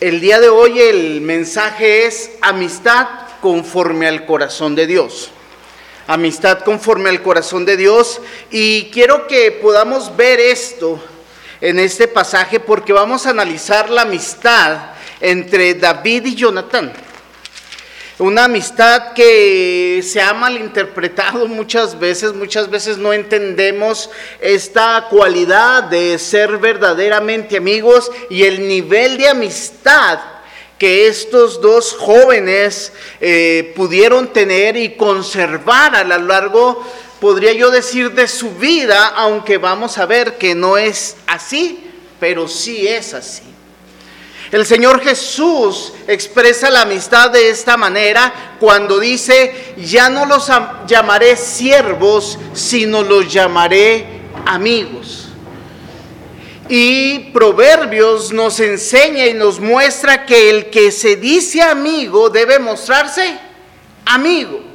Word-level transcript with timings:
El 0.00 0.22
día 0.22 0.40
de 0.40 0.48
hoy 0.48 0.80
el 0.80 1.20
mensaje 1.20 2.06
es 2.06 2.30
amistad 2.40 3.06
conforme 3.42 4.08
al 4.08 4.24
corazón 4.24 4.74
de 4.74 4.86
Dios. 4.86 5.30
Amistad 6.06 6.60
conforme 6.60 7.10
al 7.10 7.20
corazón 7.20 7.66
de 7.66 7.76
Dios. 7.76 8.18
Y 8.50 8.84
quiero 8.92 9.26
que 9.26 9.52
podamos 9.52 10.16
ver 10.16 10.40
esto 10.40 10.98
en 11.60 11.78
este 11.78 12.08
pasaje 12.08 12.60
porque 12.60 12.94
vamos 12.94 13.26
a 13.26 13.30
analizar 13.30 13.90
la 13.90 14.02
amistad 14.02 14.92
entre 15.20 15.74
David 15.74 16.24
y 16.24 16.34
Jonatán. 16.34 16.94
Una 18.20 18.44
amistad 18.44 19.14
que 19.14 20.02
se 20.04 20.20
ha 20.20 20.34
malinterpretado 20.34 21.48
muchas 21.48 21.98
veces, 21.98 22.34
muchas 22.34 22.68
veces 22.68 22.98
no 22.98 23.14
entendemos 23.14 24.10
esta 24.42 25.06
cualidad 25.08 25.84
de 25.84 26.18
ser 26.18 26.58
verdaderamente 26.58 27.56
amigos 27.56 28.12
y 28.28 28.42
el 28.42 28.68
nivel 28.68 29.16
de 29.16 29.26
amistad 29.26 30.18
que 30.76 31.06
estos 31.06 31.62
dos 31.62 31.94
jóvenes 31.94 32.92
eh, 33.22 33.72
pudieron 33.74 34.30
tener 34.30 34.76
y 34.76 34.96
conservar 34.96 35.96
a 35.96 36.04
lo 36.04 36.18
largo, 36.18 36.86
podría 37.20 37.54
yo 37.54 37.70
decir, 37.70 38.12
de 38.12 38.28
su 38.28 38.50
vida, 38.50 39.14
aunque 39.16 39.56
vamos 39.56 39.96
a 39.96 40.04
ver 40.04 40.36
que 40.36 40.54
no 40.54 40.76
es 40.76 41.16
así, 41.26 41.90
pero 42.20 42.48
sí 42.48 42.86
es 42.86 43.14
así. 43.14 43.44
El 44.52 44.66
Señor 44.66 45.00
Jesús 45.00 45.92
expresa 46.08 46.70
la 46.70 46.82
amistad 46.82 47.30
de 47.30 47.50
esta 47.50 47.76
manera 47.76 48.56
cuando 48.58 48.98
dice, 48.98 49.74
ya 49.76 50.10
no 50.10 50.26
los 50.26 50.50
llamaré 50.86 51.36
siervos, 51.36 52.36
sino 52.52 53.02
los 53.02 53.32
llamaré 53.32 54.06
amigos. 54.46 55.28
Y 56.68 57.30
Proverbios 57.32 58.32
nos 58.32 58.58
enseña 58.60 59.26
y 59.26 59.34
nos 59.34 59.60
muestra 59.60 60.26
que 60.26 60.50
el 60.50 60.70
que 60.70 60.90
se 60.90 61.16
dice 61.16 61.62
amigo 61.62 62.28
debe 62.28 62.58
mostrarse 62.58 63.38
amigo. 64.04 64.69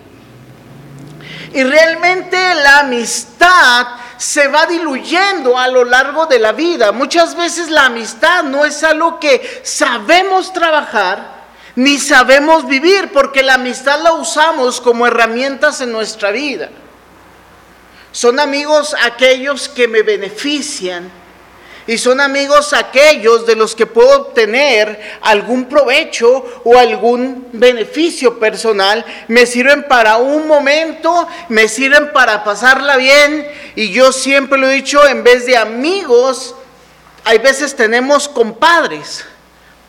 Y 1.56 1.64
realmente 1.64 2.38
la 2.56 2.80
amistad 2.80 3.88
se 4.18 4.50
va 4.50 4.66
diluyendo 4.66 5.58
a 5.58 5.70
lo 5.70 5.86
largo 5.86 6.26
de 6.26 6.38
la 6.38 6.52
vida. 6.52 6.92
Muchas 6.92 7.34
veces 7.34 7.70
la 7.70 7.86
amistad 7.86 8.44
no 8.44 8.66
es 8.66 8.84
algo 8.84 9.22
que 9.22 9.62
sabemos 9.64 10.52
trabajar 10.52 11.34
ni 11.76 11.98
sabemos 11.98 12.68
vivir, 12.68 13.10
porque 13.14 13.42
la 13.42 13.54
amistad 13.54 14.02
la 14.02 14.12
usamos 14.12 14.82
como 14.82 15.08
herramientas 15.08 15.80
en 15.80 15.94
nuestra 15.94 16.32
vida. 16.32 16.70
Son 18.12 18.38
amigos 18.38 18.94
aquellos 19.04 19.70
que 19.70 19.88
me 19.88 20.02
benefician, 20.02 21.10
y 21.88 22.00
son 22.00 22.20
amigos 22.20 22.74
aquellos 22.74 23.46
de 23.46 23.56
los 23.56 23.76
que 23.76 23.86
puedo 23.86 24.22
obtener 24.22 25.18
algún 25.22 25.66
provecho 25.66 26.62
o 26.64 26.78
algún 26.78 27.48
beneficio 27.54 28.40
personal. 28.40 29.06
Me 29.28 29.46
sirven 29.46 29.88
para 29.88 30.18
un 30.18 30.48
momento, 30.48 31.28
me 31.50 31.68
sirven 31.68 32.12
para 32.12 32.44
pasarla 32.44 32.98
bien. 32.98 33.48
Y 33.76 33.92
yo 33.92 34.12
siempre 34.12 34.58
lo 34.58 34.68
he 34.68 34.76
dicho, 34.76 35.06
en 35.08 35.24
vez 35.24 35.46
de 35.46 35.58
amigos, 35.58 36.56
hay 37.24 37.38
veces 37.38 37.76
tenemos 37.76 38.28
compadres 38.28 39.26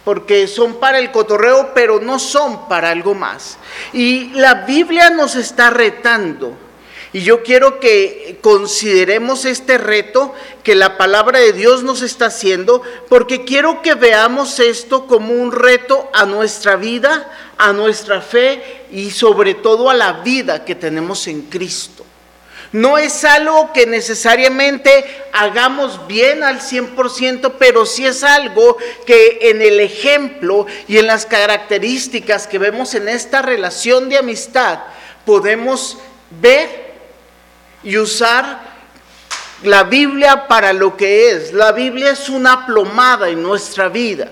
porque 0.05 0.47
son 0.47 0.79
para 0.79 0.99
el 0.99 1.11
cotorreo, 1.11 1.73
pero 1.75 1.99
no 1.99 2.19
son 2.19 2.69
para 2.69 2.91
algo 2.91 3.15
más. 3.15 3.57
Y 3.93 4.31
la 4.35 4.55
Biblia 4.55 5.11
nos 5.11 5.35
está 5.35 5.71
retando 5.71 6.66
y 7.13 7.23
yo 7.23 7.43
quiero 7.43 7.81
que 7.81 8.39
consideremos 8.41 9.45
este 9.45 9.79
reto 9.79 10.35
que 10.63 10.75
la 10.75 10.99
palabra 10.99 11.39
de 11.39 11.53
Dios 11.53 11.83
nos 11.83 12.03
está 12.03 12.27
haciendo, 12.27 12.83
porque 13.09 13.45
quiero 13.45 13.83
que 13.83 13.95
veamos 13.95 14.59
esto 14.61 15.07
como 15.07 15.33
un 15.33 15.53
reto 15.53 16.11
a 16.13 16.27
nuestra 16.27 16.77
vida, 16.77 17.33
a 17.57 17.73
nuestra 17.73 18.21
fe 18.21 18.85
y 18.91 19.11
sobre 19.11 19.55
todo 19.55 19.89
a 19.89 19.95
la 19.95 20.13
vida 20.15 20.65
que 20.65 20.75
tenemos 20.75 21.27
en 21.29 21.43
Cristo. 21.43 22.05
No 22.73 22.99
es 22.99 23.25
algo 23.25 23.73
que 23.73 23.87
necesariamente 23.87 25.05
hagamos 25.33 26.07
bien 26.09 26.43
al 26.43 26.61
100%, 26.61 27.55
pero 27.59 27.87
sí 27.87 28.05
es 28.05 28.25
algo 28.25 28.77
que 29.07 29.39
en 29.43 29.63
el 29.63 29.81
ejemplo 29.81 30.67
y 30.89 30.99
en 30.99 31.07
las 31.07 31.25
características 31.25 32.47
que 32.47 32.59
vemos 32.59 32.95
en 32.95 33.09
esta 33.09 33.41
relación 33.41 34.09
de 34.09 34.19
amistad 34.19 34.81
podemos 35.25 35.97
ver 36.43 36.86
y 37.87 37.97
usar 37.99 38.59
la 39.63 39.85
Biblia 39.85 40.49
para 40.49 40.73
lo 40.73 40.97
que 40.97 41.31
es. 41.31 41.53
La 41.53 41.71
Biblia 41.71 42.11
es 42.11 42.29
una 42.29 42.67
plomada 42.67 43.29
en 43.29 43.41
nuestra 43.41 43.89
vida. 43.89 44.29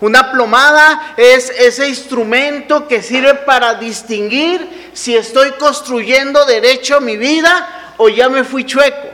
Una 0.00 0.32
plomada 0.32 1.12
es 1.18 1.50
ese 1.50 1.86
instrumento 1.90 2.88
que 2.88 3.02
sirve 3.02 3.34
para 3.34 3.74
distinguir 3.74 4.90
si 4.94 5.14
estoy 5.14 5.50
construyendo 5.52 6.46
derecho 6.46 7.02
mi 7.02 7.18
vida 7.18 7.94
o 7.98 8.08
ya 8.08 8.30
me 8.30 8.44
fui 8.44 8.64
chueco. 8.64 9.10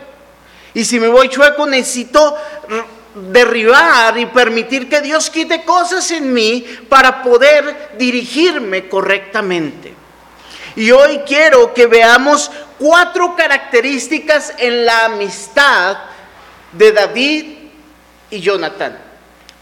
Y 0.72 0.84
si 0.84 1.00
me 1.00 1.08
voy 1.08 1.28
chueco 1.28 1.66
necesito 1.66 2.36
derribar 3.16 4.16
y 4.16 4.26
permitir 4.26 4.88
que 4.88 5.00
Dios 5.00 5.28
quite 5.28 5.64
cosas 5.64 6.08
en 6.12 6.32
mí 6.32 6.64
para 6.88 7.20
poder 7.20 7.96
dirigirme 7.98 8.88
correctamente. 8.88 9.92
Y 10.76 10.92
hoy 10.92 11.22
quiero 11.26 11.74
que 11.74 11.86
veamos 11.86 12.50
cuatro 12.78 13.34
características 13.36 14.54
en 14.58 14.84
la 14.84 15.06
amistad 15.06 15.98
de 16.72 16.92
David 16.92 17.56
y 18.30 18.40
Jonatán. 18.40 18.98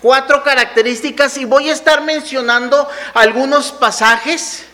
Cuatro 0.00 0.42
características 0.42 1.36
y 1.38 1.44
voy 1.44 1.70
a 1.70 1.72
estar 1.72 2.02
mencionando 2.02 2.88
algunos 3.14 3.72
pasajes 3.72 4.66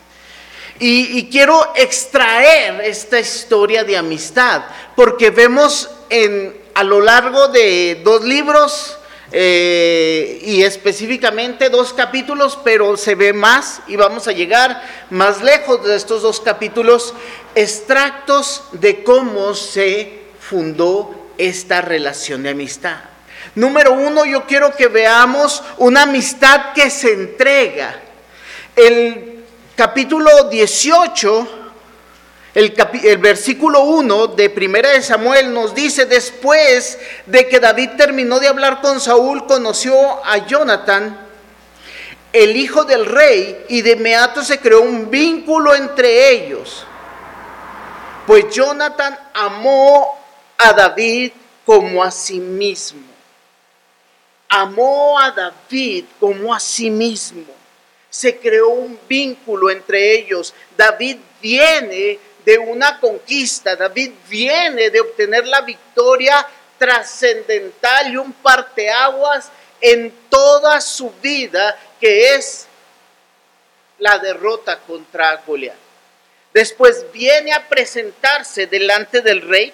y, 0.83 1.29
quiero 1.29 1.73
extraer 1.77 2.81
esta 2.81 3.21
historia 3.21 3.85
de 3.85 3.99
amistad 3.99 4.63
porque 4.97 5.31
vemos 5.31 5.91
en, 6.09 6.59
a 6.75 6.83
lo 6.83 7.03
largo 7.03 7.49
de 7.49 8.01
dos 8.03 8.25
libros 8.25 8.97
eh, 9.33 10.41
y 10.43 10.63
específicamente 10.63 11.69
dos 11.71 11.93
capítulos, 11.93 12.59
pero 12.65 12.97
se 12.97 13.15
ve 13.15 13.33
más 13.33 13.81
y 13.87 13.97
vamos 13.97 14.27
a 14.27 14.33
llegar 14.33 14.83
más 15.11 15.43
lejos 15.43 15.85
de 15.85 15.95
estos 15.95 16.23
dos 16.23 16.41
capítulos, 16.41 17.15
extractos 17.55 18.65
de 18.73 19.05
cómo 19.05 19.55
se 19.55 20.21
fundó 20.41 21.15
esta 21.39 21.81
relación 21.81 22.43
de 22.43 22.51
amistad. 22.51 22.99
Número 23.55 23.93
uno, 23.93 24.25
yo 24.25 24.47
quiero 24.47 24.75
que 24.75 24.89
veamos 24.89 25.63
una 25.79 26.03
amistad 26.03 26.73
que 26.75 26.91
se 26.91 27.13
entrega. 27.13 28.01
El 28.75 29.45
capítulo 29.77 30.49
18 30.51 31.60
el, 32.55 33.19
versículo 33.19 33.83
1 33.83 34.29
de 34.29 34.51
Primera 34.51 34.91
de 34.91 35.03
Samuel 35.03 35.53
nos 35.55 35.73
dice, 35.75 36.07
después 36.07 36.99
de 37.27 37.49
que 37.49 37.61
David 37.61 37.91
terminó 37.97 38.41
de 38.41 38.49
hablar 38.49 38.81
con 38.81 39.01
Saúl, 39.01 39.47
conoció 39.47 39.95
a 40.25 40.47
Jonathan, 40.47 41.29
el 42.33 42.57
hijo 42.57 42.85
del 42.85 43.07
rey, 43.07 43.67
y 43.69 43.83
de 43.83 43.93
inmediato 43.93 44.43
se 44.43 44.59
creó 44.59 44.83
un 44.83 45.11
vínculo 45.11 45.75
entre 45.75 46.31
ellos. 46.31 46.85
Pues 48.27 48.51
Jonathan 48.51 49.17
amó 49.33 50.19
a 50.59 50.73
David 50.73 51.33
como 51.65 52.03
a 52.03 52.11
sí 52.11 52.41
mismo. 52.41 53.03
Amó 54.49 55.19
a 55.21 55.31
David 55.31 56.05
como 56.19 56.53
a 56.53 56.59
sí 56.59 56.91
mismo. 56.91 57.45
Se 58.09 58.37
creó 58.39 58.71
un 58.71 58.99
vínculo 59.09 59.71
entre 59.71 60.19
ellos. 60.19 60.53
David 60.77 61.19
viene 61.41 62.19
de 62.45 62.59
una 62.59 62.99
conquista. 63.01 63.77
David 63.77 64.13
viene 64.29 64.91
de 64.91 65.01
obtener 65.01 65.47
la 65.47 65.61
victoria 65.63 66.47
trascendental 66.79 68.13
y 68.13 68.17
un 68.17 68.33
parteaguas 68.33 69.51
en 69.81 70.13
toda 70.29 70.81
su 70.81 71.11
vida, 71.23 71.79
que 72.01 72.35
es 72.35 72.67
la 73.99 74.19
derrota 74.19 74.79
contra 74.81 75.37
Goliat. 75.47 75.77
Después 76.53 77.07
viene 77.13 77.53
a 77.53 77.69
presentarse 77.69 78.67
delante 78.67 79.21
del 79.21 79.43
rey 79.43 79.73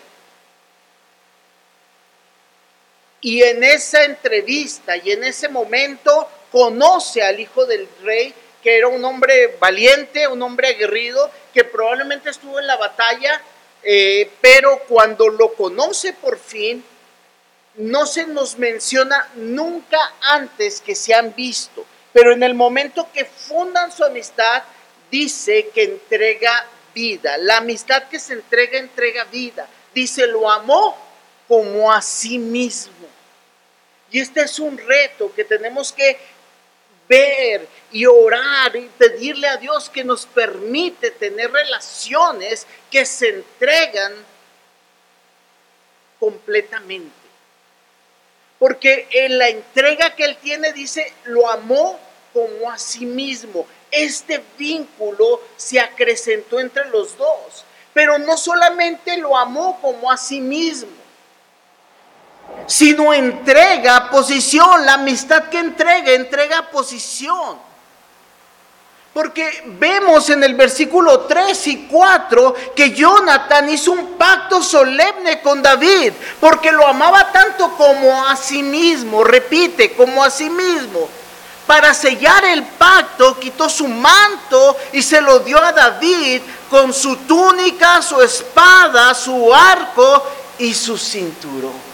y 3.21 3.43
en 3.43 3.65
esa 3.65 4.05
entrevista 4.05 4.97
y 4.97 5.11
en 5.13 5.25
ese 5.25 5.49
momento 5.49 6.29
conoce 6.53 7.23
al 7.23 7.41
hijo 7.41 7.65
del 7.65 7.89
rey 8.03 8.35
que 8.67 8.77
era 8.77 8.89
un 8.89 9.05
hombre 9.05 9.57
valiente, 9.61 10.27
un 10.27 10.43
hombre 10.43 10.67
aguerrido, 10.67 11.31
que 11.55 11.63
probablemente 11.63 12.31
estuvo 12.31 12.59
en 12.59 12.67
la 12.67 12.77
batalla, 12.77 13.41
eh, 13.85 14.29
pero 14.41 14.81
cuando 14.89 15.29
lo 15.29 15.55
conoce 15.55 16.13
por 16.15 16.37
fin, 16.37 16.85
no 17.77 18.07
se 18.07 18.27
nos 18.27 18.59
menciona 18.59 19.31
nunca 19.37 20.15
antes 20.21 20.81
que 20.81 20.97
se 20.97 21.15
han 21.15 21.33
visto, 21.37 21.87
pero 22.13 22.33
en 22.33 22.43
el 22.43 22.55
momento 22.55 23.07
que 23.15 23.25
fundan 23.25 23.93
su 23.93 24.03
amistad, 24.03 24.65
dice 25.13 25.69
que 25.73 25.85
entrega 25.85 26.67
vida. 26.93 27.39
La 27.39 27.59
amistad 27.59 28.09
que 28.09 28.19
se 28.19 28.33
entrega, 28.33 28.81
entrega 28.81 29.23
vida. 29.27 29.69
Dice, 29.95 30.27
lo 30.27 30.51
amó 30.51 30.99
como 31.47 31.93
a 31.93 32.03
sí 32.03 32.37
mismo. 32.37 33.07
Y 34.11 34.19
este 34.19 34.41
es 34.43 34.59
un 34.59 34.77
reto 34.77 35.33
que 35.37 35.45
tenemos 35.45 35.93
que 35.93 36.19
ver 37.09 37.69
y 37.93 38.07
orar 38.07 38.75
y 38.77 38.89
pedirle 38.99 39.49
a 39.49 39.57
Dios 39.57 39.89
que 39.91 40.05
nos 40.05 40.27
permite 40.27 41.11
tener 41.11 41.51
relaciones 41.51 42.67
que 42.91 43.07
se 43.07 43.29
entregan 43.29 44.13
completamente. 46.19 47.15
Porque 48.59 49.07
en 49.11 49.39
la 49.39 49.49
entrega 49.49 50.15
que 50.15 50.25
él 50.25 50.37
tiene 50.39 50.73
dice, 50.73 51.13
lo 51.25 51.49
amó 51.51 51.99
como 52.33 52.71
a 52.71 52.79
sí 52.79 53.05
mismo. 53.05 53.67
Este 53.91 54.43
vínculo 54.59 55.43
se 55.57 55.79
acrecentó 55.79 56.59
entre 56.59 56.89
los 56.89 57.17
dos. 57.17 57.65
Pero 57.93 58.19
no 58.19 58.37
solamente 58.37 59.17
lo 59.17 59.37
amó 59.37 59.81
como 59.81 60.11
a 60.11 60.19
sí 60.19 60.41
mismo, 60.41 60.91
sino 62.67 63.13
entrega 63.13 64.11
posición. 64.11 64.85
La 64.85 64.95
amistad 64.95 65.45
que 65.45 65.59
entrega, 65.59 66.13
entrega 66.13 66.71
posición. 66.71 67.67
Porque 69.13 69.63
vemos 69.79 70.29
en 70.29 70.45
el 70.45 70.55
versículo 70.55 71.21
3 71.21 71.67
y 71.69 71.87
4 71.87 72.55
que 72.75 72.91
Jonathan 72.91 73.71
hizo 73.71 73.93
un 73.93 74.19
pacto 74.19 74.63
solemne 74.63 75.41
con 75.41 75.63
David, 75.63 76.13
porque 76.39 76.71
lo 76.71 76.87
amaba 76.87 77.33
tanto 77.33 77.71
como 77.79 78.27
a 78.27 78.37
sí 78.37 78.63
mismo, 78.63 79.25
repite, 79.25 79.95
como 79.97 80.23
a 80.23 80.29
sí 80.29 80.51
mismo. 80.51 81.09
Para 81.67 81.95
sellar 81.95 82.45
el 82.45 82.63
pacto, 82.63 83.41
quitó 83.41 83.71
su 83.71 83.89
manto 83.89 84.77
y 84.93 85.01
se 85.01 85.23
lo 85.23 85.39
dio 85.39 85.65
a 85.65 85.73
David 85.73 86.43
con 86.69 86.93
su 86.93 87.17
túnica, 87.17 88.03
su 88.03 88.21
espada, 88.21 89.15
su 89.15 89.53
arco 89.55 90.27
y 90.59 90.75
su 90.75 90.99
cinturón. 90.99 91.86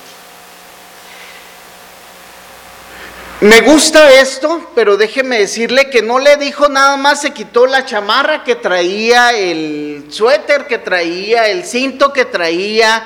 Me 3.43 3.61
gusta 3.61 4.09
esto, 4.21 4.71
pero 4.73 4.97
déjeme 4.97 5.41
decirle 5.41 5.91
que 5.91 6.01
no 6.01 6.21
le 6.21 6.37
dijo 6.37 6.69
nada 6.69 6.97
más, 6.97 7.23
se 7.23 7.33
quitó 7.33 7.67
la 7.67 7.85
chamarra 7.85 8.45
que 8.45 8.55
traía, 8.55 9.33
el 9.33 10.07
suéter 10.11 10.69
que 10.69 10.79
traía, 10.79 11.49
el 11.49 11.65
cinto 11.65 12.13
que 12.13 12.25
traía. 12.25 13.05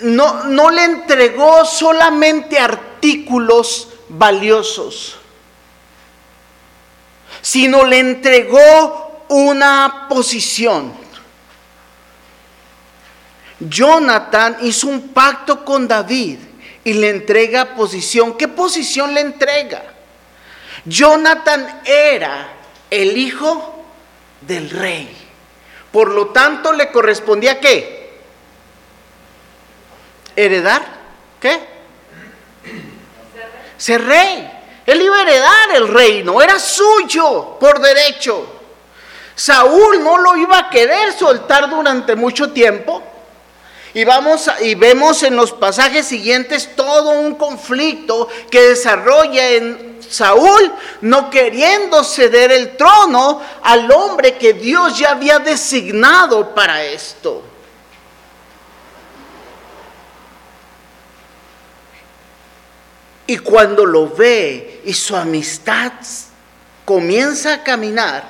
No, 0.00 0.44
no 0.44 0.70
le 0.70 0.84
entregó 0.84 1.66
solamente 1.66 2.58
artículos 2.58 3.90
valiosos, 4.08 5.18
sino 7.42 7.84
le 7.84 7.98
entregó 7.98 9.26
una 9.28 10.06
posición. 10.08 10.94
Jonathan 13.60 14.56
hizo 14.62 14.86
un 14.86 15.08
pacto 15.08 15.62
con 15.62 15.86
David 15.86 16.38
y 16.86 16.94
le 16.94 17.08
entrega 17.10 17.74
posición. 17.74 18.38
¿Qué 18.38 18.46
posición 18.46 19.12
le 19.12 19.20
entrega? 19.20 19.82
Jonathan 20.84 21.80
era 21.84 22.48
el 22.88 23.18
hijo 23.18 23.84
del 24.40 24.70
rey. 24.70 25.10
Por 25.90 26.12
lo 26.12 26.28
tanto, 26.28 26.72
le 26.72 26.92
correspondía 26.92 27.58
qué? 27.58 28.20
Heredar. 30.36 30.86
¿Qué? 31.40 31.58
Ser 33.76 34.04
rey. 34.04 34.48
Él 34.86 35.02
iba 35.02 35.16
a 35.16 35.22
heredar 35.22 35.70
el 35.74 35.88
reino, 35.88 36.40
era 36.40 36.60
suyo 36.60 37.58
por 37.58 37.80
derecho. 37.80 38.60
Saúl 39.34 40.04
no 40.04 40.18
lo 40.18 40.36
iba 40.36 40.56
a 40.56 40.70
querer 40.70 41.12
soltar 41.14 41.68
durante 41.68 42.14
mucho 42.14 42.52
tiempo 42.52 43.02
y, 43.96 44.04
vamos 44.04 44.50
y 44.60 44.74
vemos 44.74 45.22
en 45.22 45.36
los 45.36 45.52
pasajes 45.52 46.04
siguientes 46.04 46.76
todo 46.76 47.18
un 47.18 47.34
conflicto 47.36 48.28
que 48.50 48.60
desarrolla 48.60 49.52
en 49.52 49.96
Saúl, 50.06 50.70
no 51.00 51.30
queriendo 51.30 52.04
ceder 52.04 52.52
el 52.52 52.76
trono 52.76 53.40
al 53.62 53.90
hombre 53.90 54.36
que 54.36 54.52
Dios 54.52 54.98
ya 54.98 55.12
había 55.12 55.38
designado 55.38 56.54
para 56.54 56.84
esto. 56.84 57.42
Y 63.26 63.38
cuando 63.38 63.86
lo 63.86 64.10
ve 64.10 64.82
y 64.84 64.92
su 64.92 65.16
amistad 65.16 65.92
comienza 66.84 67.54
a 67.54 67.64
caminar, 67.64 68.28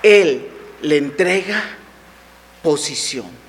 Él 0.00 0.48
le 0.80 0.96
entrega 0.96 1.60
posición. 2.62 3.39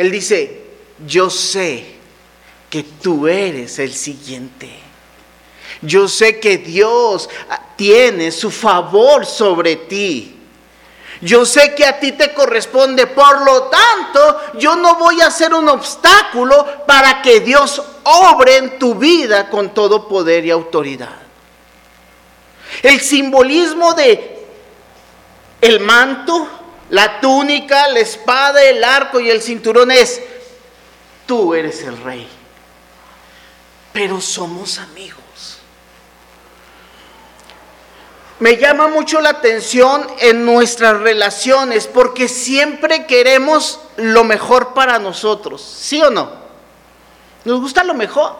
Él 0.00 0.10
dice, 0.10 0.62
yo 1.06 1.28
sé 1.28 1.84
que 2.70 2.82
tú 2.82 3.28
eres 3.28 3.78
el 3.78 3.92
siguiente. 3.92 4.70
Yo 5.82 6.08
sé 6.08 6.40
que 6.40 6.56
Dios 6.56 7.28
tiene 7.76 8.32
su 8.32 8.50
favor 8.50 9.26
sobre 9.26 9.76
ti. 9.76 10.38
Yo 11.20 11.44
sé 11.44 11.74
que 11.74 11.84
a 11.84 12.00
ti 12.00 12.12
te 12.12 12.32
corresponde, 12.32 13.08
por 13.08 13.42
lo 13.44 13.64
tanto, 13.64 14.40
yo 14.58 14.74
no 14.74 14.94
voy 14.94 15.20
a 15.20 15.30
ser 15.30 15.52
un 15.52 15.68
obstáculo 15.68 16.86
para 16.86 17.20
que 17.20 17.40
Dios 17.40 17.82
obre 18.04 18.56
en 18.56 18.78
tu 18.78 18.94
vida 18.94 19.50
con 19.50 19.74
todo 19.74 20.08
poder 20.08 20.46
y 20.46 20.50
autoridad. 20.50 21.18
El 22.82 23.02
simbolismo 23.02 23.92
de 23.92 24.46
el 25.60 25.78
manto, 25.80 26.59
la 26.90 27.20
túnica, 27.20 27.88
la 27.88 28.00
espada, 28.00 28.62
el 28.64 28.82
arco 28.82 29.20
y 29.20 29.30
el 29.30 29.40
cinturón 29.40 29.90
es, 29.90 30.20
tú 31.26 31.54
eres 31.54 31.82
el 31.84 31.96
rey. 32.02 32.28
Pero 33.92 34.20
somos 34.20 34.78
amigos. 34.78 35.20
Me 38.40 38.56
llama 38.56 38.88
mucho 38.88 39.20
la 39.20 39.30
atención 39.30 40.06
en 40.18 40.44
nuestras 40.44 41.00
relaciones 41.00 41.86
porque 41.86 42.26
siempre 42.26 43.06
queremos 43.06 43.80
lo 43.96 44.24
mejor 44.24 44.72
para 44.72 44.98
nosotros, 44.98 45.62
¿sí 45.62 46.02
o 46.02 46.10
no? 46.10 46.32
Nos 47.44 47.60
gusta 47.60 47.84
lo 47.84 47.94
mejor. 47.94 48.36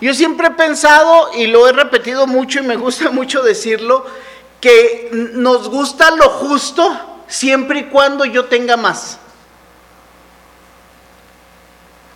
Yo 0.00 0.14
siempre 0.14 0.48
he 0.48 0.52
pensado, 0.52 1.30
y 1.34 1.46
lo 1.46 1.68
he 1.68 1.72
repetido 1.72 2.26
mucho 2.26 2.60
y 2.60 2.62
me 2.62 2.76
gusta 2.76 3.10
mucho 3.12 3.42
decirlo, 3.42 4.06
que 4.60 5.08
nos 5.32 5.68
gusta 5.68 6.10
lo 6.10 6.28
justo 6.28 7.22
siempre 7.26 7.80
y 7.80 7.84
cuando 7.84 8.24
yo 8.24 8.46
tenga 8.46 8.76
más. 8.76 9.18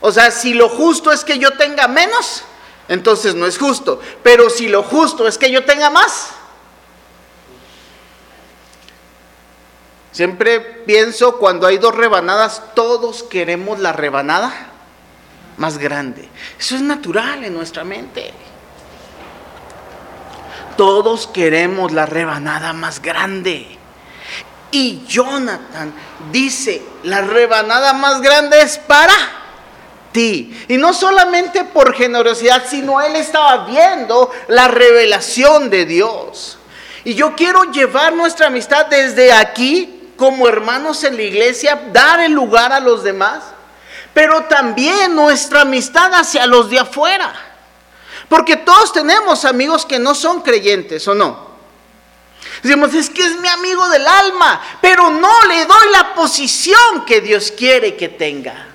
O 0.01 0.13
sea, 0.13 0.31
si 0.31 0.53
lo 0.53 0.69
justo 0.69 1.11
es 1.13 1.25
que 1.25 1.39
yo 1.39 1.53
tenga 1.53 1.89
menos, 1.89 2.45
entonces 2.89 3.35
no 3.35 3.47
es 3.47 3.57
justo. 3.57 4.01
Pero 4.23 4.51
si 4.51 4.69
lo 4.69 4.83
justo 4.83 5.27
es 5.27 5.39
que 5.39 5.51
yo 5.51 5.65
tenga 5.65 5.89
más, 5.89 6.29
siempre 10.13 10.61
pienso 10.61 11.39
cuando 11.39 11.67
hay 11.67 11.79
dos 11.79 11.95
rebanadas, 11.95 12.63
todos 12.75 13.23
queremos 13.23 13.79
la 13.79 13.93
rebanada 13.93 14.53
más 15.57 15.79
grande. 15.79 16.29
Eso 16.59 16.75
es 16.75 16.83
natural 16.83 17.45
en 17.45 17.55
nuestra 17.55 17.85
mente. 17.85 18.35
Todos 20.77 21.27
queremos 21.27 21.93
la 21.93 22.07
rebanada 22.07 22.73
más 22.73 23.01
grande. 23.01 23.79
Y 24.71 25.05
Jonathan 25.07 25.93
dice, 26.33 26.83
la 27.05 27.23
rebanada 27.23 27.93
más 27.93 28.21
grande 28.21 28.61
es 28.61 28.79
para 28.79 29.15
ti. 30.11 30.65
Y 30.69 30.77
no 30.77 30.93
solamente 30.93 31.65
por 31.65 31.95
generosidad, 31.95 32.65
sino 32.69 33.01
él 33.01 33.15
estaba 33.17 33.67
viendo 33.67 34.31
la 34.49 34.69
revelación 34.69 35.71
de 35.71 35.85
Dios. 35.87 36.59
Y 37.05 37.15
yo 37.15 37.37
quiero 37.37 37.65
llevar 37.65 38.15
nuestra 38.15 38.47
amistad 38.47 38.87
desde 38.87 39.33
aquí, 39.33 40.13
como 40.17 40.49
hermanos 40.49 41.05
en 41.05 41.17
la 41.17 41.23
iglesia, 41.23 41.89
dar 41.93 42.21
el 42.21 42.33
lugar 42.33 42.73
a 42.73 42.81
los 42.81 43.05
demás, 43.05 43.45
pero 44.15 44.45
también 44.45 45.15
nuestra 45.15 45.63
amistad 45.63 46.13
hacia 46.15 46.47
los 46.47 46.71
de 46.71 46.79
afuera. 46.79 47.33
Porque 48.29 48.57
todos 48.57 48.93
tenemos 48.93 49.45
amigos 49.45 49.85
que 49.85 49.99
no 49.99 50.15
son 50.15 50.41
creyentes, 50.41 51.07
¿o 51.09 51.15
no? 51.15 51.55
Decimos, 52.63 52.95
es 52.95 53.11
que 53.11 53.25
es 53.25 53.39
mi 53.41 53.49
amigo 53.49 53.89
del 53.89 54.07
alma, 54.07 54.61
pero 54.81 55.11
no 55.11 55.43
le 55.49 55.67
doy 55.67 55.91
la 55.93 56.15
posición 56.15 57.05
que 57.05 57.21
Dios 57.21 57.53
quiere 57.57 57.97
que 57.97 58.09
tenga. 58.09 58.69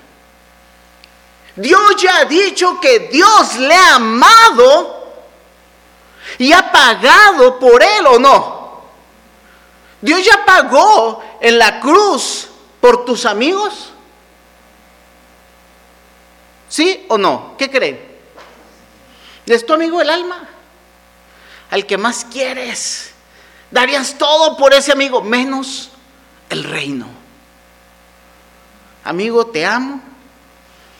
Dios 1.56 1.96
ya 2.00 2.18
ha 2.18 2.24
dicho 2.24 2.78
que 2.80 3.00
Dios 3.12 3.56
le 3.56 3.74
ha 3.74 3.96
amado 3.96 5.12
y 6.38 6.52
ha 6.52 6.70
pagado 6.70 7.58
por 7.58 7.82
él 7.82 8.06
o 8.06 8.18
no. 8.18 8.60
Dios 10.00 10.24
ya 10.24 10.44
pagó 10.44 11.22
en 11.40 11.58
la 11.58 11.80
cruz 11.80 12.48
por 12.80 13.04
tus 13.04 13.26
amigos. 13.26 13.92
¿Sí 16.68 17.04
o 17.08 17.18
no? 17.18 17.54
¿Qué 17.58 17.68
creen? 17.70 18.09
Es 19.46 19.66
tu 19.66 19.72
amigo 19.72 20.00
el 20.00 20.10
alma, 20.10 20.48
al 21.70 21.86
que 21.86 21.98
más 21.98 22.24
quieres. 22.24 23.12
Darías 23.70 24.16
todo 24.18 24.56
por 24.56 24.74
ese 24.74 24.92
amigo, 24.92 25.22
menos 25.22 25.90
el 26.48 26.64
reino. 26.64 27.06
Amigo, 29.04 29.46
te 29.46 29.64
amo, 29.64 30.00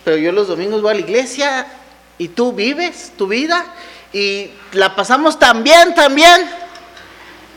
pero 0.05 0.17
yo 0.17 0.33
los 0.33 0.49
domingos 0.49 0.81
voy 0.81 0.93
a 0.93 0.95
la 0.95 1.01
iglesia 1.01 1.67
Y 2.19 2.29
tú 2.29 2.53
vives 2.53 3.13
tu 3.17 3.27
vida 3.27 3.65
y 4.13 4.51
la 4.73 4.97
pasamos 4.97 5.39
tan 5.39 5.63
bien, 5.63 5.95
tan 5.95 6.15
bien, 6.15 6.51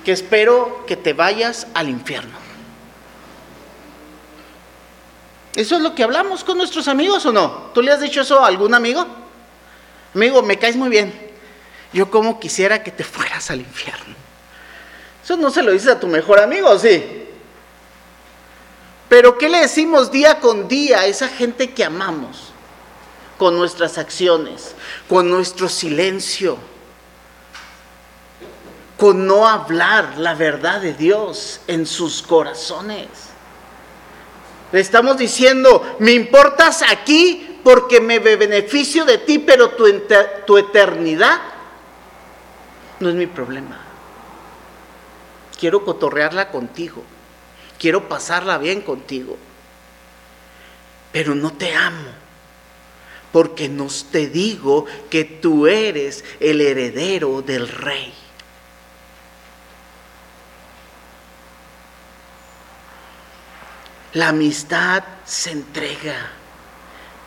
que 0.05 0.11
espero 0.11 0.85
que 0.85 0.95
te 0.95 1.13
vayas 1.13 1.67
al 1.73 1.89
infierno. 1.89 2.37
¿Eso 5.55 5.75
es 5.75 5.81
lo 5.81 5.93
que 5.93 6.03
hablamos 6.03 6.43
con 6.43 6.57
nuestros 6.57 6.87
amigos 6.87 7.25
o 7.25 7.31
no? 7.31 7.71
¿Tú 7.73 7.81
le 7.81 7.91
has 7.91 7.99
dicho 7.99 8.21
eso 8.21 8.39
a 8.43 8.47
algún 8.47 8.73
amigo? 8.73 9.05
Amigo, 10.13 10.41
me 10.41 10.57
caes 10.59 10.75
muy 10.75 10.89
bien. 10.89 11.13
Yo 11.91 12.09
como 12.09 12.39
quisiera 12.39 12.83
que 12.83 12.91
te 12.91 13.03
fueras 13.03 13.49
al 13.51 13.59
infierno. 13.59 14.15
Eso 15.23 15.37
no 15.37 15.49
se 15.49 15.63
lo 15.63 15.71
dices 15.71 15.89
a 15.89 15.99
tu 15.99 16.07
mejor 16.07 16.39
amigo, 16.39 16.77
¿sí? 16.77 17.23
Pero 19.09 19.37
¿qué 19.37 19.47
le 19.47 19.59
decimos 19.59 20.11
día 20.11 20.39
con 20.39 20.67
día 20.67 21.01
a 21.01 21.05
esa 21.05 21.27
gente 21.27 21.71
que 21.71 21.85
amamos? 21.85 22.51
Con 23.37 23.55
nuestras 23.55 23.97
acciones, 23.97 24.75
con 25.07 25.29
nuestro 25.29 25.69
silencio, 25.69 26.57
con 28.97 29.27
no 29.27 29.47
hablar 29.47 30.17
la 30.17 30.33
verdad 30.33 30.81
de 30.81 30.93
Dios 30.93 31.61
en 31.67 31.85
sus 31.85 32.21
corazones. 32.21 33.07
Le 34.71 34.79
estamos 34.79 35.17
diciendo, 35.17 35.97
me 35.99 36.11
importas 36.11 36.81
aquí 36.81 37.52
porque 37.63 38.01
me 38.01 38.19
beneficio 38.19 39.05
de 39.05 39.19
ti, 39.19 39.39
pero 39.39 39.69
tu, 39.71 40.57
eternidad 40.57 41.41
no 42.99 43.09
es 43.09 43.15
mi 43.15 43.25
problema. 43.25 43.79
Quiero 45.57 45.85
cotorrearla 45.85 46.51
contigo. 46.51 47.03
Quiero 47.79 48.09
pasarla 48.09 48.57
bien 48.57 48.81
contigo. 48.81 49.37
Pero 51.13 51.35
no 51.35 51.53
te 51.53 51.73
amo. 51.73 52.09
Porque 53.31 53.69
no 53.69 53.87
te 54.11 54.27
digo 54.27 54.85
que 55.09 55.23
tú 55.23 55.65
eres 55.65 56.23
el 56.39 56.59
heredero 56.59 57.41
del 57.41 57.67
rey. 57.69 58.13
La 64.13 64.29
amistad 64.29 65.03
se 65.25 65.51
entrega. 65.51 66.42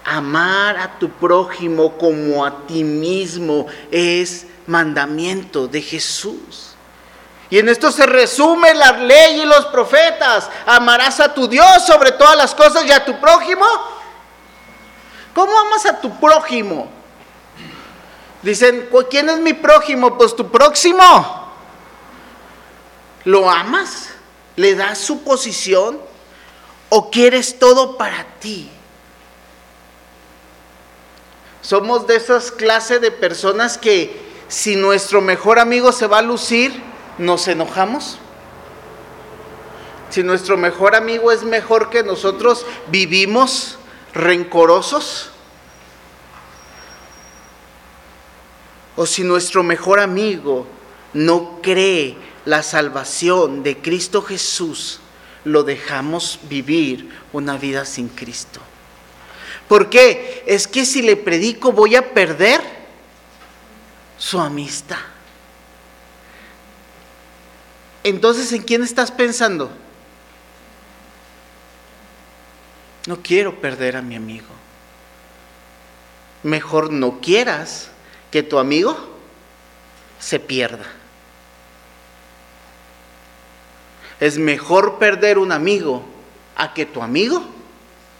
Amar 0.09 0.77
a 0.77 0.99
tu 1.01 1.11
prójimo 1.11 1.99
como 1.99 2.45
a 2.45 2.65
ti 2.67 2.85
mismo 2.85 3.67
es 3.91 4.47
mandamiento 4.69 5.67
de 5.67 5.83
Jesús. 5.83 6.77
Y 7.51 7.59
en 7.59 7.69
esto 7.69 7.91
se 7.91 8.07
resume 8.07 8.73
la 8.75 8.93
ley 8.93 9.41
y 9.41 9.45
los 9.45 9.67
profetas. 9.67 10.49
Amarás 10.65 11.19
a 11.19 11.35
tu 11.35 11.49
Dios 11.49 11.85
sobre 11.85 12.13
todas 12.13 12.37
las 12.37 12.55
cosas 12.55 12.85
y 12.87 12.93
a 12.93 13.05
tu 13.05 13.21
prójimo. 13.21 13.67
¿Cómo 15.35 15.59
amas 15.59 15.87
a 15.87 16.01
tu 16.01 16.19
prójimo? 16.21 16.89
Dicen, 18.43 18.89
¿quién 19.11 19.29
es 19.29 19.39
mi 19.39 19.55
prójimo? 19.55 20.17
Pues 20.17 20.37
tu 20.37 20.49
próximo. 20.51 21.53
¿Lo 23.25 23.51
amas? 23.51 24.11
¿Le 24.55 24.77
das 24.77 24.99
su 24.99 25.25
posición? 25.25 26.01
¿O 26.91 27.11
quieres 27.11 27.59
todo 27.59 27.97
para 27.97 28.25
ti? 28.39 28.71
Somos 31.67 32.07
de 32.07 32.15
esas 32.15 32.53
clases 32.53 33.01
de 33.01 33.11
personas 33.11 33.77
que 33.77 34.17
si 34.47 34.77
nuestro 34.77 35.21
mejor 35.21 35.59
amigo 35.59 35.91
se 35.91 36.07
va 36.07 36.19
a 36.19 36.23
lucir, 36.23 36.81
nos 37.19 37.49
enojamos. 37.49 38.19
Si 40.09 40.23
nuestro 40.23 40.57
mejor 40.57 40.95
amigo 40.95 41.33
es 41.33 41.43
mejor 41.43 41.91
que 41.91 42.05
nosotros, 42.05 42.65
vivimos 42.87 43.79
rencorosos. 44.15 45.31
O 48.95 49.05
si 49.05 49.25
nuestro 49.25 49.65
mejor 49.65 49.99
amigo 49.99 50.69
no 51.15 51.59
cree 51.63 52.17
la 52.45 52.63
salvación 52.63 53.65
de 53.65 53.79
Cristo 53.79 54.23
Jesús, 54.23 55.01
lo 55.43 55.65
dejamos 55.65 56.39
vivir 56.49 57.11
una 57.33 57.59
vida 57.59 57.85
sin 57.85 58.07
Cristo. 58.09 58.61
¿Por 59.69 59.91
qué? 59.91 60.45
Es 60.47 60.69
que 60.69 60.85
si 60.85 61.03
le 61.03 61.17
predico 61.17 61.73
voy 61.73 61.97
a 61.97 62.15
perder 62.15 62.61
su 64.19 64.41
amistad. 64.41 64.99
Entonces, 68.05 68.53
¿en 68.53 68.63
quién 68.63 68.85
estás 68.85 69.11
pensando? 69.11 69.71
No 73.07 73.23
quiero 73.23 73.61
perder 73.61 73.97
a 73.97 74.03
mi 74.03 74.15
amigo. 74.15 74.47
Mejor 76.43 76.93
no 76.93 77.21
quieras 77.21 77.91
que 78.31 78.43
tu 78.43 78.59
amigo 78.59 78.97
se 80.21 80.39
pierda. 80.39 80.87
Es 84.21 84.39
mejor 84.39 84.99
perder 84.99 85.39
un 85.39 85.53
amigo 85.53 86.05
a 86.57 86.73
que 86.73 86.87
tu 86.87 87.03
amigo 87.03 87.45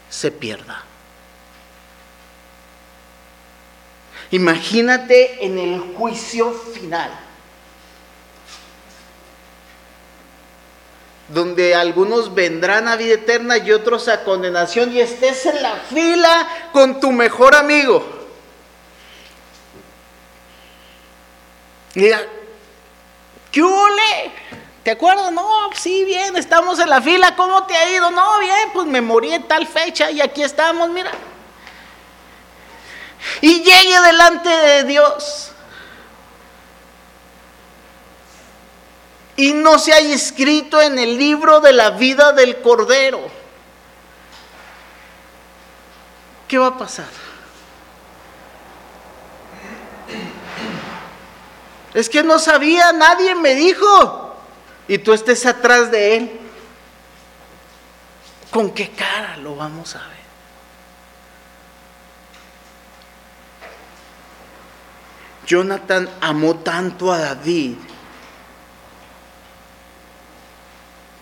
se 0.09 0.31
pierda. 0.31 0.86
Imagínate 4.31 5.45
en 5.45 5.57
el 5.57 5.79
juicio 5.95 6.51
final, 6.51 7.09
donde 11.29 11.75
algunos 11.75 12.33
vendrán 12.35 12.87
a 12.87 12.97
vida 12.97 13.13
eterna 13.13 13.57
y 13.57 13.71
otros 13.71 14.07
a 14.09 14.23
condenación 14.23 14.91
y 14.91 14.99
estés 14.99 15.45
en 15.45 15.61
la 15.61 15.75
fila 15.75 16.47
con 16.73 16.99
tu 16.99 17.11
mejor 17.11 17.55
amigo. 17.55 18.05
Mira, 21.95 22.21
¿qué 23.51 23.63
huele? 23.63 24.31
¿Te 24.83 24.91
acuerdas? 24.91 25.31
No, 25.31 25.69
sí, 25.73 26.05
bien, 26.05 26.35
estamos 26.35 26.79
en 26.79 26.89
la 26.89 27.01
fila. 27.01 27.35
¿Cómo 27.35 27.65
te 27.65 27.75
ha 27.75 27.91
ido? 27.91 28.11
No, 28.11 28.39
bien, 28.39 28.69
pues 28.73 28.87
me 28.87 29.01
morí 29.01 29.33
en 29.33 29.47
tal 29.47 29.65
fecha 29.65 30.11
y 30.11 30.21
aquí 30.21 30.43
estamos, 30.43 30.89
mira. 30.89 31.11
Y 33.41 33.63
llegue 33.63 34.01
delante 34.01 34.49
de 34.49 34.83
Dios. 34.83 35.51
Y 39.35 39.53
no 39.53 39.77
se 39.77 39.93
haya 39.93 40.15
escrito 40.15 40.81
en 40.81 40.97
el 40.97 41.17
libro 41.17 41.59
de 41.59 41.71
la 41.71 41.91
vida 41.91 42.33
del 42.33 42.61
Cordero. 42.61 43.21
¿Qué 46.47 46.57
va 46.57 46.67
a 46.67 46.77
pasar? 46.77 47.05
Es 51.93 52.09
que 52.09 52.23
no 52.23 52.39
sabía, 52.39 52.93
nadie 52.93 53.35
me 53.35 53.55
dijo 53.55 54.35
y 54.87 54.97
tú 54.99 55.13
estés 55.13 55.45
atrás 55.45 55.91
de 55.91 56.17
él, 56.17 56.39
¿con 58.51 58.71
qué 58.71 58.91
cara 58.91 59.35
lo 59.37 59.55
vamos 59.55 59.95
a 59.95 59.99
ver? 59.99 60.26
Jonathan 65.47 66.09
amó 66.19 66.57
tanto 66.57 67.11
a 67.11 67.19
David 67.19 67.75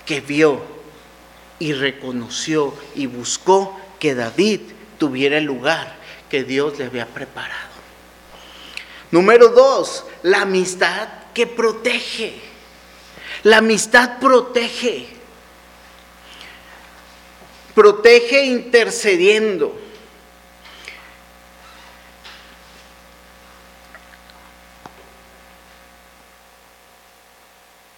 que 0.04 0.20
vio 0.20 0.62
y 1.60 1.74
reconoció 1.74 2.74
y 2.96 3.06
buscó 3.06 3.80
que 4.00 4.16
David 4.16 4.62
tuviera 4.98 5.38
el 5.38 5.46
lugar 5.46 5.96
que 6.30 6.44
Dios 6.44 6.78
le 6.80 6.86
había 6.86 7.06
preparado. 7.06 7.76
Número 9.12 9.50
dos, 9.50 10.06
la 10.24 10.42
amistad 10.42 11.08
que 11.34 11.46
protege. 11.46 12.34
La 13.44 13.58
amistad 13.58 14.18
protege. 14.20 15.08
Protege 17.76 18.46
intercediendo. 18.46 19.85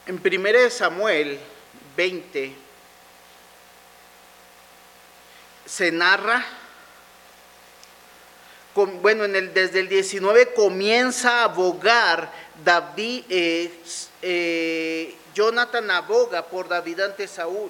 En 0.08 0.22
1 0.24 0.70
Samuel 0.70 1.38
20 1.98 2.56
se 5.66 5.92
narra, 5.92 6.46
bueno, 9.02 9.26
en 9.26 9.36
el, 9.36 9.54
desde 9.54 9.82
el 9.82 9.90
19 9.90 10.54
comienza 10.54 11.42
a 11.42 11.44
abogar 11.44 12.32
David, 12.64 13.26
eh, 13.30 13.82
eh, 14.22 15.16
Jonathan 15.34 15.92
aboga 15.92 16.46
por 16.46 16.70
David 16.70 17.02
ante 17.02 17.28
Saúl. 17.28 17.70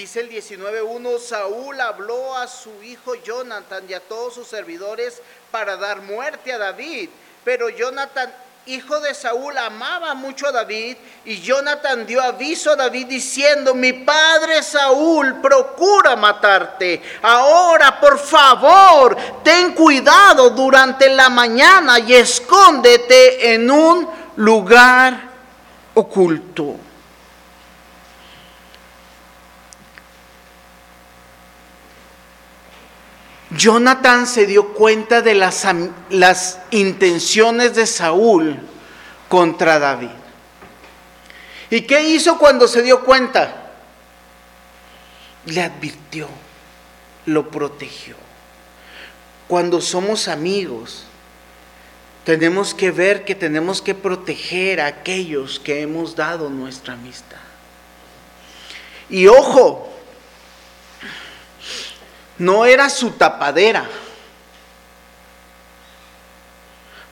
Dice 0.00 0.20
el 0.20 0.30
19.1, 0.30 1.18
Saúl 1.18 1.78
habló 1.78 2.34
a 2.34 2.48
su 2.48 2.82
hijo 2.82 3.16
Jonathan 3.16 3.84
y 3.86 3.92
a 3.92 4.00
todos 4.00 4.32
sus 4.32 4.48
servidores 4.48 5.20
para 5.50 5.76
dar 5.76 6.00
muerte 6.00 6.54
a 6.54 6.56
David, 6.56 7.10
pero 7.44 7.68
Jonathan 7.68 8.32
hijo 8.64 8.98
de 9.00 9.12
Saúl, 9.12 9.58
amaba 9.58 10.14
mucho 10.14 10.46
a 10.46 10.52
David 10.52 10.96
y 11.26 11.42
Jonathan 11.42 12.06
dio 12.06 12.22
aviso 12.22 12.70
a 12.70 12.76
David 12.76 13.08
diciendo, 13.08 13.74
mi 13.74 13.92
padre 13.92 14.62
Saúl 14.62 15.38
procura 15.42 16.16
matarte. 16.16 17.02
Ahora, 17.20 18.00
por 18.00 18.18
favor, 18.18 19.14
ten 19.42 19.74
cuidado 19.74 20.48
durante 20.48 21.10
la 21.10 21.28
mañana 21.28 21.98
y 21.98 22.14
escóndete 22.14 23.52
en 23.52 23.70
un 23.70 24.08
lugar 24.36 25.28
oculto. 25.92 26.89
Jonathan 33.56 34.26
se 34.26 34.46
dio 34.46 34.74
cuenta 34.74 35.22
de 35.22 35.34
las, 35.34 35.66
las, 36.10 36.60
intenciones 36.70 37.74
de 37.74 37.86
Saúl 37.86 38.58
contra 39.28 39.78
David. 39.78 40.10
¿Y 41.68 41.82
qué 41.82 42.02
hizo 42.04 42.38
cuando 42.38 42.68
se 42.68 42.82
dio 42.82 43.04
cuenta? 43.04 43.72
Le 45.46 45.62
advirtió, 45.62 46.28
lo 47.26 47.50
protegió. 47.50 48.14
Cuando 49.48 49.80
somos 49.80 50.28
amigos, 50.28 51.04
tenemos 52.24 52.72
que 52.72 52.92
ver 52.92 53.24
que 53.24 53.34
tenemos 53.34 53.82
que 53.82 53.94
proteger 53.94 54.80
a 54.80 54.86
aquellos 54.86 55.58
que 55.58 55.80
hemos 55.80 56.14
dado 56.14 56.50
nuestra 56.50 56.94
amistad. 56.94 57.38
Y 59.08 59.26
ojo, 59.26 59.89
no 62.40 62.64
era 62.64 62.88
su 62.88 63.12
tapadera. 63.12 63.88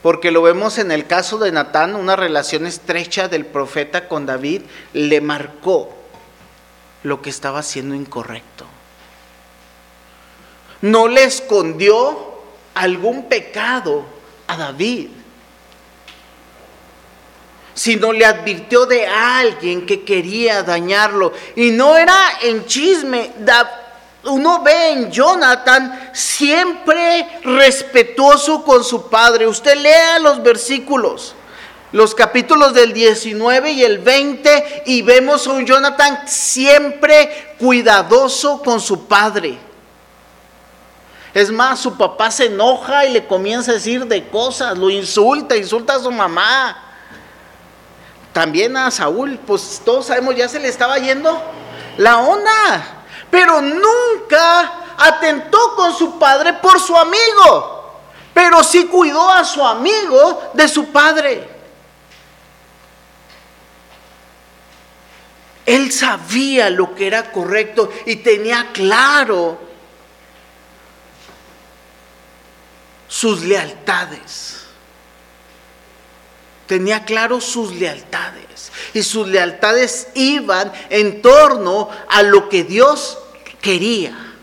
Porque 0.03 0.31
lo 0.31 0.43
vemos 0.43 0.79
en 0.79 0.91
el 0.91 1.07
caso 1.07 1.39
de 1.39 1.53
Natán, 1.53 1.95
una 1.95 2.17
relación 2.17 2.67
estrecha 2.67 3.29
del 3.29 3.45
profeta 3.45 4.09
con 4.09 4.25
David 4.25 4.63
le 4.95 5.21
marcó 5.21 5.95
lo 7.03 7.21
que 7.21 7.31
estaba 7.31 7.59
haciendo 7.59 7.95
incorrecto. 7.95 8.65
No 10.81 11.09
le 11.09 11.25
escondió 11.25 12.43
algún 12.75 13.29
pecado 13.29 14.07
a 14.47 14.57
David, 14.57 15.09
sino 17.75 18.13
le 18.13 18.25
advirtió 18.25 18.87
de 18.87 19.07
alguien 19.07 19.85
que 19.85 20.05
quería 20.05 20.63
dañarlo. 20.63 21.35
Y 21.55 21.71
no 21.73 21.97
era 21.97 22.17
en 22.41 22.65
chisme 22.65 23.33
uno 24.29 24.63
ve 24.63 24.93
en 24.93 25.11
Jonathan 25.11 26.11
siempre 26.13 27.41
respetuoso 27.43 28.63
con 28.63 28.85
su 28.85 29.09
padre. 29.09 29.47
Usted 29.47 29.77
lea 29.77 30.19
los 30.19 30.43
versículos, 30.43 31.35
los 31.93 32.15
capítulos 32.15 32.75
del 32.75 32.93
19 32.93 33.73
y 33.73 33.83
el 33.83 33.99
20 33.99 34.85
y 34.87 35.03
vemos 35.03 35.47
a 35.47 35.53
un 35.53 35.67
Jonathan 35.67 36.29
siempre 36.29 37.55
cuidadoso 37.59 38.63
con 38.63 38.81
su 38.81 39.07
padre. 39.07 39.59
Es 41.35 41.51
más, 41.51 41.81
su 41.81 41.97
papá 41.97 42.31
se 42.31 42.47
enoja 42.47 43.07
y 43.07 43.13
le 43.13 43.27
comienza 43.27 43.71
a 43.71 43.75
decir 43.75 44.07
de 44.07 44.29
cosas, 44.29 44.77
lo 44.77 44.91
insulta, 44.91 45.57
insulta 45.57 45.95
a 45.95 46.01
su 46.01 46.11
mamá. 46.11 46.85
También 48.33 48.77
a 48.77 48.91
Saúl, 48.91 49.39
pues 49.47 49.81
todos 49.85 50.07
sabemos, 50.07 50.35
ya 50.37 50.49
se 50.49 50.59
le 50.59 50.69
estaba 50.69 50.99
yendo 50.99 51.41
la 51.97 52.19
onda 52.19 52.98
pero 53.31 53.61
nunca 53.61 54.95
atentó 54.97 55.75
con 55.77 55.95
su 55.95 56.19
padre 56.19 56.55
por 56.55 56.81
su 56.81 56.97
amigo, 56.97 58.01
pero 58.35 58.63
sí 58.63 58.87
cuidó 58.87 59.31
a 59.31 59.45
su 59.45 59.65
amigo 59.65 60.51
de 60.55 60.69
su 60.69 60.87
padre. 60.93 61.59
Él 65.67 65.93
sabía 65.93 66.71
lo 66.71 66.95
que 66.95 67.07
era 67.07 67.31
correcto 67.31 67.91
y 68.07 68.17
tenía 68.17 68.73
claro 68.73 69.59
sus 73.07 73.43
lealtades. 73.43 74.58
Tenía 76.68 77.07
claro 77.07 77.40
sus 77.40 77.72
lealtades. 77.72 78.70
Y 78.92 79.02
sus 79.02 79.26
lealtades 79.26 80.09
iban 80.14 80.70
en 80.90 81.22
torno 81.22 81.88
a 82.11 82.22
lo 82.22 82.50
que 82.50 82.62
Dios 82.62 83.18
quería. 83.62 84.35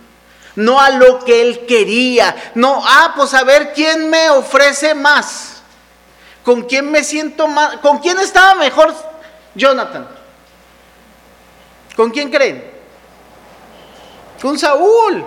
No 0.56 0.82
a 0.82 0.90
lo 0.90 1.20
que 1.24 1.44
él 1.44 1.68
quería. 1.68 2.36
No, 2.56 2.82
ah, 2.84 3.14
pues 3.16 3.36
a 3.36 3.44
ver 3.44 3.74
quién 3.74 4.10
me 4.10 4.32
ofrece 4.32 4.96
más. 4.96 5.62
¿Con 6.44 6.64
quién 6.64 6.90
me 6.90 7.04
siento 7.04 7.48
más? 7.48 7.78
¿Con 7.78 8.00
quién 8.00 8.20
estaba 8.20 8.56
mejor 8.56 8.94
Jonathan? 9.54 10.08
¿Con 11.96 12.10
quién 12.10 12.32
creen? 12.32 12.72
Con 14.42 14.58
Saúl. 14.58 15.24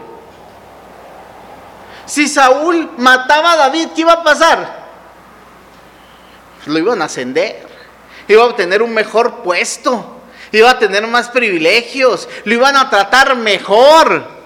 Si 2.06 2.26
Saúl 2.26 2.90
mataba 2.96 3.52
a 3.52 3.56
David, 3.56 3.90
¿qué 3.94 4.00
iba 4.00 4.14
a 4.14 4.24
pasar? 4.24 4.77
Lo 6.68 6.78
iban 6.78 7.02
a 7.02 7.06
ascender, 7.06 7.66
iba 8.28 8.42
a 8.42 8.46
obtener 8.46 8.82
un 8.82 8.92
mejor 8.92 9.42
puesto, 9.42 10.20
iba 10.52 10.70
a 10.70 10.78
tener 10.78 11.06
más 11.06 11.28
privilegios, 11.28 12.28
lo 12.44 12.54
iban 12.54 12.76
a 12.76 12.90
tratar 12.90 13.36
mejor. 13.36 14.38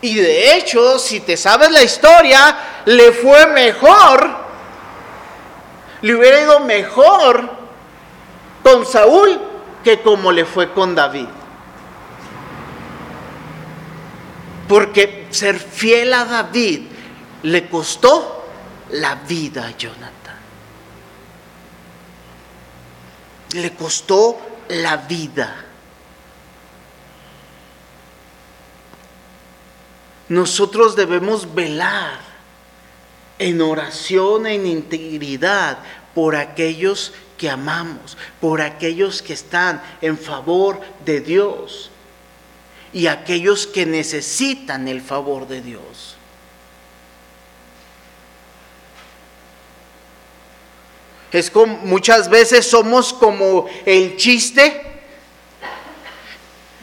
Y 0.00 0.14
de 0.16 0.54
hecho, 0.54 0.98
si 0.98 1.20
te 1.20 1.36
sabes 1.36 1.70
la 1.70 1.82
historia, 1.82 2.56
le 2.84 3.12
fue 3.12 3.46
mejor, 3.46 4.30
le 6.02 6.14
hubiera 6.14 6.40
ido 6.40 6.60
mejor 6.60 7.50
con 8.62 8.84
Saúl 8.84 9.40
que 9.82 10.02
como 10.02 10.32
le 10.32 10.44
fue 10.44 10.72
con 10.72 10.94
David. 10.94 11.28
Porque 14.68 15.28
ser 15.30 15.58
fiel 15.58 16.12
a 16.12 16.24
David 16.24 16.82
le 17.44 17.68
costó 17.68 18.44
la 18.90 19.14
vida 19.14 19.68
a 19.68 19.76
Jonathan. 19.76 20.15
Le 23.52 23.72
costó 23.74 24.38
la 24.68 24.96
vida. 24.96 25.64
Nosotros 30.28 30.96
debemos 30.96 31.54
velar 31.54 32.18
en 33.38 33.60
oración, 33.60 34.46
en 34.46 34.66
integridad, 34.66 35.78
por 36.14 36.34
aquellos 36.34 37.12
que 37.36 37.50
amamos, 37.50 38.16
por 38.40 38.62
aquellos 38.62 39.22
que 39.22 39.34
están 39.34 39.82
en 40.00 40.18
favor 40.18 40.80
de 41.04 41.20
Dios 41.20 41.90
y 42.92 43.08
aquellos 43.08 43.66
que 43.66 43.84
necesitan 43.84 44.88
el 44.88 45.02
favor 45.02 45.46
de 45.46 45.60
Dios. 45.60 46.15
Es 51.32 51.50
como 51.50 51.76
muchas 51.78 52.28
veces 52.28 52.68
somos 52.68 53.12
como 53.12 53.66
el 53.84 54.16
chiste 54.16 54.82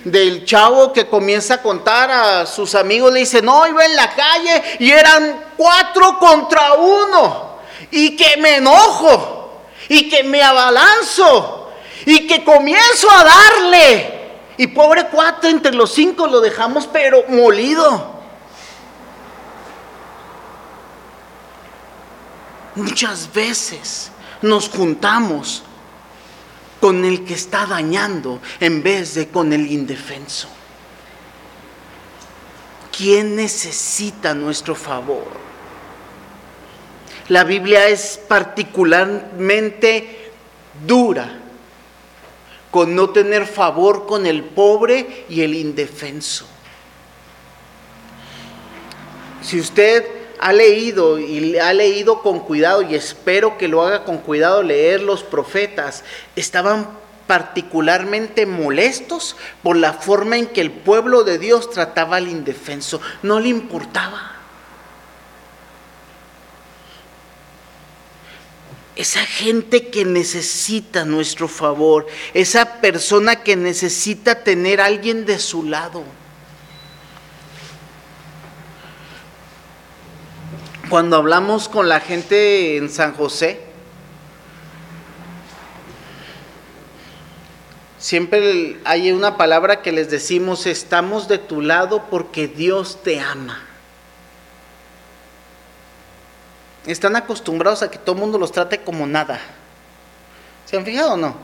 del 0.03 0.45
chavo 0.45 0.91
que 0.91 1.07
comienza 1.07 1.55
a 1.55 1.61
contar 1.61 2.11
a 2.11 2.45
sus 2.45 2.75
amigos, 2.75 3.13
le 3.13 3.21
dice, 3.21 3.41
no, 3.41 3.65
iba 3.65 3.85
en 3.85 3.95
la 3.95 4.13
calle 4.13 4.63
y 4.79 4.91
eran 4.91 5.45
cuatro 5.55 6.19
contra 6.19 6.73
uno, 6.73 7.59
y 7.89 8.15
que 8.15 8.35
me 8.37 8.57
enojo, 8.57 9.61
y 9.87 10.09
que 10.09 10.23
me 10.23 10.41
abalanzo, 10.41 11.71
y 12.05 12.27
que 12.27 12.43
comienzo 12.43 13.09
a 13.09 13.23
darle. 13.23 14.09
Y 14.55 14.67
pobre 14.67 15.07
cuatro 15.07 15.49
entre 15.49 15.73
los 15.73 15.93
cinco 15.93 16.27
lo 16.27 16.39
dejamos 16.39 16.87
pero 16.87 17.23
molido. 17.27 18.11
Muchas 22.75 23.31
veces 23.31 24.11
nos 24.43 24.69
juntamos 24.69 25.63
con 26.79 27.03
el 27.05 27.23
que 27.23 27.33
está 27.33 27.65
dañando 27.65 28.39
en 28.59 28.83
vez 28.83 29.15
de 29.15 29.29
con 29.29 29.51
el 29.53 29.71
indefenso. 29.71 30.49
¿Quién 32.95 33.35
necesita 33.35 34.35
nuestro 34.35 34.75
favor? 34.75 35.25
La 37.29 37.45
Biblia 37.45 37.87
es 37.87 38.19
particularmente 38.27 40.31
dura 40.85 41.39
con 42.69 42.93
no 42.95 43.11
tener 43.11 43.45
favor 43.45 44.05
con 44.05 44.25
el 44.25 44.43
pobre 44.43 45.25
y 45.29 45.41
el 45.41 45.55
indefenso. 45.55 46.45
Si 49.41 49.59
usted 49.59 50.05
ha 50.43 50.51
leído 50.51 51.19
y 51.19 51.57
ha 51.57 51.71
leído 51.71 52.21
con 52.21 52.41
cuidado 52.41 52.81
y 52.81 52.95
espero 52.95 53.57
que 53.57 53.69
lo 53.69 53.81
haga 53.81 54.03
con 54.03 54.17
cuidado 54.17 54.61
leer 54.61 55.01
los 55.01 55.23
profetas, 55.23 56.03
estaban 56.35 56.89
particularmente 57.27 58.45
molestos 58.45 59.37
por 59.63 59.77
la 59.77 59.93
forma 59.93 60.37
en 60.37 60.47
que 60.47 60.59
el 60.59 60.69
pueblo 60.69 61.23
de 61.23 61.39
Dios 61.39 61.69
trataba 61.69 62.17
al 62.17 62.27
indefenso. 62.27 62.99
No 63.21 63.39
le 63.39 63.47
importaba. 63.47 64.31
esa 68.95 69.25
gente 69.25 69.87
que 69.87 70.05
necesita 70.05 71.03
nuestro 71.03 71.47
favor, 71.47 72.05
esa 72.35 72.79
persona 72.79 73.37
que 73.37 73.55
necesita 73.55 74.43
tener 74.43 74.79
a 74.79 74.85
alguien 74.85 75.25
de 75.25 75.39
su 75.39 75.63
lado. 75.63 76.03
Cuando 80.89 81.17
hablamos 81.17 81.69
con 81.69 81.87
la 81.89 81.99
gente 81.99 82.77
en 82.77 82.89
San 82.89 83.15
José, 83.15 83.61
siempre 87.97 88.77
hay 88.83 89.11
una 89.11 89.37
palabra 89.37 89.81
que 89.81 89.91
les 89.91 90.09
decimos, 90.09 90.65
estamos 90.65 91.27
de 91.27 91.37
tu 91.37 91.61
lado 91.61 92.03
porque 92.09 92.47
Dios 92.47 92.99
te 93.01 93.19
ama. 93.19 93.61
están 96.85 97.15
acostumbrados 97.15 97.81
a 97.81 97.89
que 97.89 97.97
todo 97.97 98.15
el 98.15 98.21
mundo 98.21 98.37
los 98.37 98.51
trate 98.51 98.81
como 98.81 99.07
nada. 99.07 99.39
¿Se 100.65 100.75
han 100.75 100.85
fijado 100.85 101.13
o 101.13 101.17
no? 101.17 101.35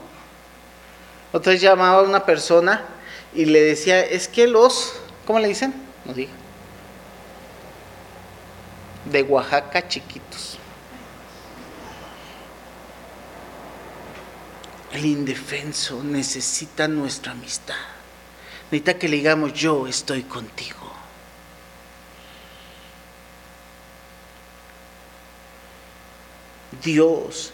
Otra 1.31 1.53
vez 1.53 1.61
llamaba 1.61 1.99
a 1.99 2.03
una 2.03 2.25
persona 2.25 2.83
y 3.33 3.45
le 3.45 3.61
decía, 3.61 4.01
es 4.01 4.27
que 4.27 4.47
los, 4.47 4.93
¿cómo 5.25 5.39
le 5.39 5.47
dicen? 5.47 5.73
No 6.05 6.13
diga. 6.13 6.31
De 9.05 9.23
Oaxaca 9.23 9.87
chiquitos. 9.87 10.57
El 14.91 15.05
indefenso 15.05 16.03
necesita 16.03 16.87
nuestra 16.87 17.31
amistad. 17.31 17.75
Necesita 18.71 18.99
que 18.99 19.07
le 19.07 19.17
digamos, 19.17 19.53
yo 19.53 19.87
estoy 19.87 20.23
contigo. 20.23 20.89
Dios 26.83 27.51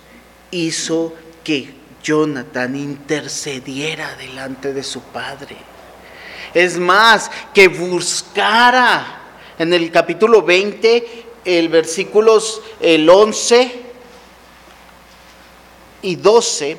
hizo 0.51 1.13
que 1.43 1.73
Jonathan 2.03 2.75
intercediera 2.75 4.15
delante 4.15 4.73
de 4.73 4.83
su 4.83 5.01
padre. 5.01 5.57
Es 6.53 6.77
más, 6.77 7.31
que 7.53 7.67
buscara 7.67 9.21
en 9.57 9.73
el 9.73 9.91
capítulo 9.91 10.43
20, 10.43 11.24
el 11.45 11.69
versículos 11.69 12.61
el 12.79 13.09
11 13.09 13.83
y 16.01 16.15
12, 16.15 16.77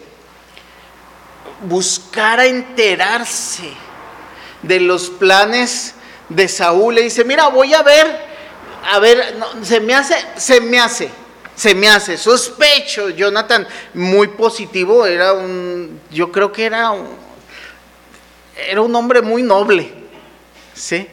buscara 1.62 2.46
enterarse 2.46 3.70
de 4.62 4.80
los 4.80 5.08
planes 5.08 5.94
de 6.28 6.48
Saúl. 6.48 6.96
Le 6.96 7.02
dice, 7.02 7.24
mira, 7.24 7.48
voy 7.48 7.72
a 7.72 7.82
ver, 7.82 8.20
a 8.84 8.98
ver, 8.98 9.36
se 9.62 9.80
me 9.80 9.94
hace, 9.94 10.16
se 10.36 10.60
me 10.60 10.78
hace 10.78 11.10
se 11.56 11.74
me 11.74 11.88
hace 11.88 12.18
sospecho, 12.18 13.08
Jonathan, 13.08 13.66
muy 13.94 14.28
positivo, 14.28 15.06
era 15.06 15.32
un, 15.32 15.98
yo 16.10 16.30
creo 16.30 16.52
que 16.52 16.66
era 16.66 16.90
un, 16.90 17.08
era 18.68 18.82
un 18.82 18.94
hombre 18.94 19.22
muy 19.22 19.42
noble, 19.42 19.90
¿sí? 20.74 21.08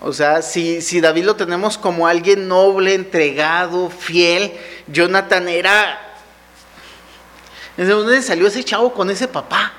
O 0.00 0.12
sea, 0.12 0.42
si, 0.42 0.82
si 0.82 1.00
David 1.00 1.24
lo 1.24 1.36
tenemos 1.36 1.78
como 1.78 2.06
alguien 2.06 2.48
noble, 2.48 2.94
entregado, 2.94 3.90
fiel, 3.90 4.52
Jonathan 4.86 5.48
era... 5.48 6.02
¿De 7.76 7.84
dónde 7.84 8.22
salió 8.22 8.46
ese 8.46 8.64
chavo 8.64 8.92
con 8.92 9.10
ese 9.10 9.28
papá? 9.28 9.72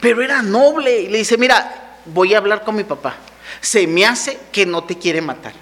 Pero 0.00 0.22
era 0.22 0.42
noble 0.42 1.02
y 1.02 1.08
le 1.08 1.18
dice, 1.18 1.36
mira, 1.36 1.98
voy 2.06 2.34
a 2.34 2.38
hablar 2.38 2.64
con 2.64 2.74
mi 2.74 2.84
papá. 2.84 3.16
Se 3.60 3.86
me 3.86 4.06
hace 4.06 4.38
que 4.50 4.66
no 4.66 4.84
te 4.84 4.96
quiere 4.98 5.20
matar. 5.20 5.52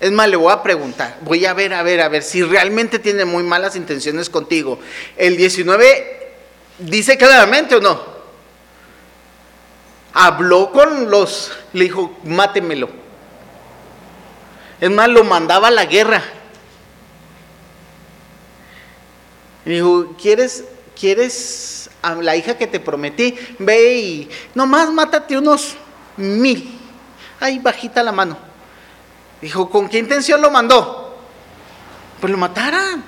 Es 0.00 0.12
más, 0.12 0.28
le 0.28 0.36
voy 0.36 0.52
a 0.52 0.62
preguntar, 0.62 1.18
voy 1.22 1.44
a 1.44 1.54
ver, 1.54 1.74
a 1.74 1.82
ver, 1.82 2.00
a 2.00 2.08
ver, 2.08 2.22
si 2.22 2.42
realmente 2.42 3.00
tiene 3.00 3.24
muy 3.24 3.42
malas 3.42 3.74
intenciones 3.74 4.30
contigo. 4.30 4.78
El 5.16 5.36
19 5.36 6.36
dice 6.78 7.16
claramente 7.16 7.74
o 7.74 7.80
no. 7.80 8.17
Habló 10.12 10.72
con 10.72 11.10
los, 11.10 11.52
le 11.72 11.84
dijo, 11.84 12.16
mátemelo. 12.24 12.88
Es 14.80 14.90
más, 14.90 15.08
lo 15.08 15.24
mandaba 15.24 15.68
a 15.68 15.72
la 15.72 15.84
guerra. 15.84 16.22
Y 19.64 19.70
dijo, 19.70 20.14
¿quieres, 20.20 20.64
quieres 20.98 21.90
a 22.00 22.14
la 22.14 22.36
hija 22.36 22.56
que 22.56 22.66
te 22.66 22.80
prometí? 22.80 23.38
Ve 23.58 23.98
y 23.98 24.30
nomás 24.54 24.90
mátate 24.90 25.36
unos 25.36 25.74
mil. 26.16 26.78
Ahí 27.40 27.58
bajita 27.58 28.02
la 28.02 28.12
mano. 28.12 28.36
Dijo, 29.40 29.68
¿con 29.68 29.88
qué 29.88 29.98
intención 29.98 30.40
lo 30.40 30.50
mandó? 30.50 31.18
Pues 32.20 32.30
lo 32.30 32.38
mataran. 32.38 33.04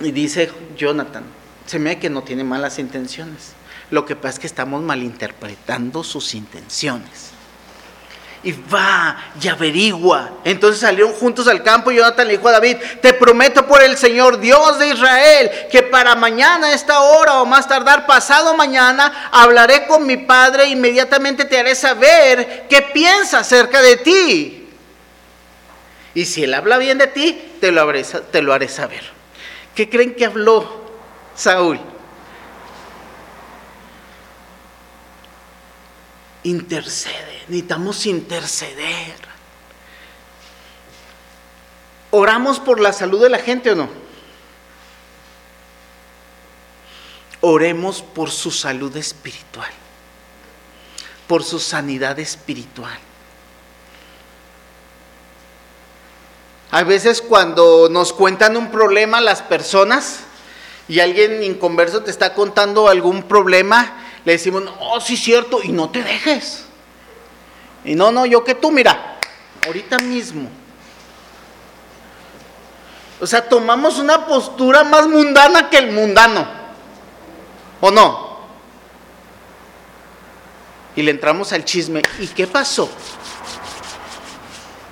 Y 0.00 0.10
dice 0.12 0.50
Jonathan, 0.76 1.24
se 1.64 1.78
me 1.78 1.90
ve 1.90 1.98
que 1.98 2.10
no 2.10 2.22
tiene 2.22 2.44
malas 2.44 2.78
intenciones. 2.78 3.52
Lo 3.90 4.04
que 4.04 4.16
pasa 4.16 4.34
es 4.34 4.38
que 4.40 4.46
estamos 4.46 4.82
malinterpretando 4.82 6.02
sus 6.02 6.34
intenciones 6.34 7.36
y 8.46 8.52
va 8.52 9.16
y 9.40 9.48
averigua. 9.48 10.30
Entonces 10.44 10.80
salieron 10.80 11.12
juntos 11.12 11.48
al 11.48 11.64
campo 11.64 11.90
y 11.90 11.96
Jonathan 11.96 12.28
le 12.28 12.36
dijo 12.36 12.48
a 12.48 12.52
David, 12.52 12.76
te 13.02 13.12
prometo 13.12 13.66
por 13.66 13.82
el 13.82 13.96
Señor 13.96 14.38
Dios 14.38 14.78
de 14.78 14.88
Israel 14.88 15.50
que 15.68 15.82
para 15.82 16.14
mañana, 16.14 16.72
esta 16.72 17.00
hora 17.00 17.40
o 17.40 17.44
más 17.44 17.68
tardar 17.68 18.06
pasado 18.06 18.54
mañana, 18.54 19.30
hablaré 19.32 19.88
con 19.88 20.06
mi 20.06 20.16
padre 20.16 20.62
e 20.62 20.68
inmediatamente 20.68 21.44
te 21.44 21.58
haré 21.58 21.74
saber 21.74 22.66
qué 22.68 22.82
piensa 22.82 23.40
acerca 23.40 23.82
de 23.82 23.96
ti. 23.96 24.68
Y 26.14 26.24
si 26.24 26.44
él 26.44 26.54
habla 26.54 26.78
bien 26.78 26.98
de 26.98 27.08
ti, 27.08 27.56
te 27.60 27.72
lo, 27.72 27.84
te 28.30 28.42
lo 28.42 28.52
haré 28.54 28.68
saber. 28.68 29.02
¿Qué 29.74 29.90
creen 29.90 30.14
que 30.14 30.24
habló 30.24 30.84
Saúl? 31.34 31.80
Intercede, 36.46 37.42
necesitamos 37.48 38.06
interceder. 38.06 39.16
¿Oramos 42.10 42.60
por 42.60 42.80
la 42.80 42.92
salud 42.92 43.20
de 43.20 43.30
la 43.30 43.38
gente 43.38 43.72
o 43.72 43.74
no? 43.74 43.88
Oremos 47.40 48.02
por 48.02 48.30
su 48.30 48.50
salud 48.50 48.96
espiritual, 48.96 49.70
por 51.26 51.44
su 51.44 51.58
sanidad 51.58 52.18
espiritual. 52.18 52.98
A 56.70 56.82
veces 56.84 57.22
cuando 57.22 57.88
nos 57.90 58.12
cuentan 58.12 58.56
un 58.56 58.70
problema 58.70 59.20
las 59.20 59.42
personas 59.42 60.20
y 60.88 61.00
alguien 61.00 61.42
inconverso 61.42 62.02
te 62.02 62.10
está 62.10 62.34
contando 62.34 62.88
algún 62.88 63.24
problema, 63.24 64.05
le 64.26 64.32
decimos, 64.32 64.64
oh, 64.80 65.00
sí, 65.00 65.16
cierto, 65.16 65.62
y 65.62 65.68
no 65.68 65.88
te 65.88 66.02
dejes. 66.02 66.64
Y 67.84 67.94
no, 67.94 68.10
no, 68.10 68.26
yo 68.26 68.42
que 68.42 68.56
tú, 68.56 68.72
mira, 68.72 69.18
ahorita 69.64 69.98
mismo. 69.98 70.50
O 73.20 73.26
sea, 73.26 73.48
tomamos 73.48 74.00
una 74.00 74.26
postura 74.26 74.82
más 74.82 75.06
mundana 75.06 75.70
que 75.70 75.78
el 75.78 75.92
mundano. 75.92 76.44
¿O 77.80 77.92
no? 77.92 78.40
Y 80.96 81.02
le 81.02 81.12
entramos 81.12 81.52
al 81.52 81.64
chisme. 81.64 82.02
¿Y 82.18 82.26
qué 82.26 82.48
pasó? 82.48 82.90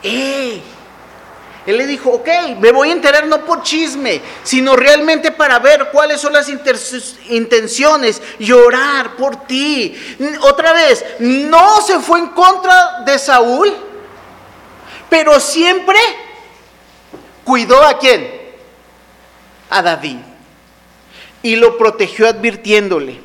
¡Eh! 0.00 0.62
Él 1.66 1.78
le 1.78 1.86
dijo, 1.86 2.10
ok, 2.10 2.28
me 2.58 2.72
voy 2.72 2.90
a 2.90 2.92
enterar 2.92 3.26
no 3.26 3.44
por 3.44 3.62
chisme, 3.62 4.20
sino 4.42 4.76
realmente 4.76 5.30
para 5.30 5.58
ver 5.58 5.88
cuáles 5.90 6.20
son 6.20 6.34
las 6.34 6.48
intenciones 7.28 8.20
y 8.38 8.52
orar 8.52 9.16
por 9.16 9.46
ti. 9.46 9.96
Otra 10.42 10.74
vez, 10.74 11.04
no 11.20 11.80
se 11.80 12.00
fue 12.00 12.18
en 12.18 12.28
contra 12.28 13.00
de 13.06 13.18
Saúl, 13.18 13.72
pero 15.08 15.40
siempre 15.40 15.98
cuidó 17.44 17.82
a 17.82 17.98
quién? 17.98 18.30
A 19.70 19.80
David. 19.80 20.18
Y 21.42 21.56
lo 21.56 21.78
protegió 21.78 22.28
advirtiéndole. 22.28 23.20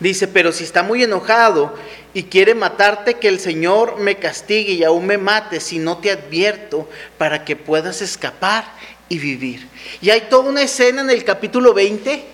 Dice, 0.00 0.28
pero 0.28 0.52
si 0.52 0.64
está 0.64 0.82
muy 0.82 1.02
enojado 1.04 1.74
y 2.14 2.24
quiere 2.24 2.54
matarte, 2.54 3.14
que 3.14 3.28
el 3.28 3.40
Señor 3.40 3.98
me 3.98 4.16
castigue 4.16 4.72
y 4.72 4.84
aún 4.84 5.06
me 5.06 5.18
mate 5.18 5.60
si 5.60 5.78
no 5.78 5.98
te 5.98 6.10
advierto 6.10 6.88
para 7.16 7.44
que 7.44 7.56
puedas 7.56 8.02
escapar 8.02 8.64
y 9.08 9.18
vivir. 9.18 9.66
Y 10.00 10.10
hay 10.10 10.22
toda 10.22 10.50
una 10.50 10.62
escena 10.62 11.00
en 11.00 11.10
el 11.10 11.24
capítulo 11.24 11.72
20 11.72 12.24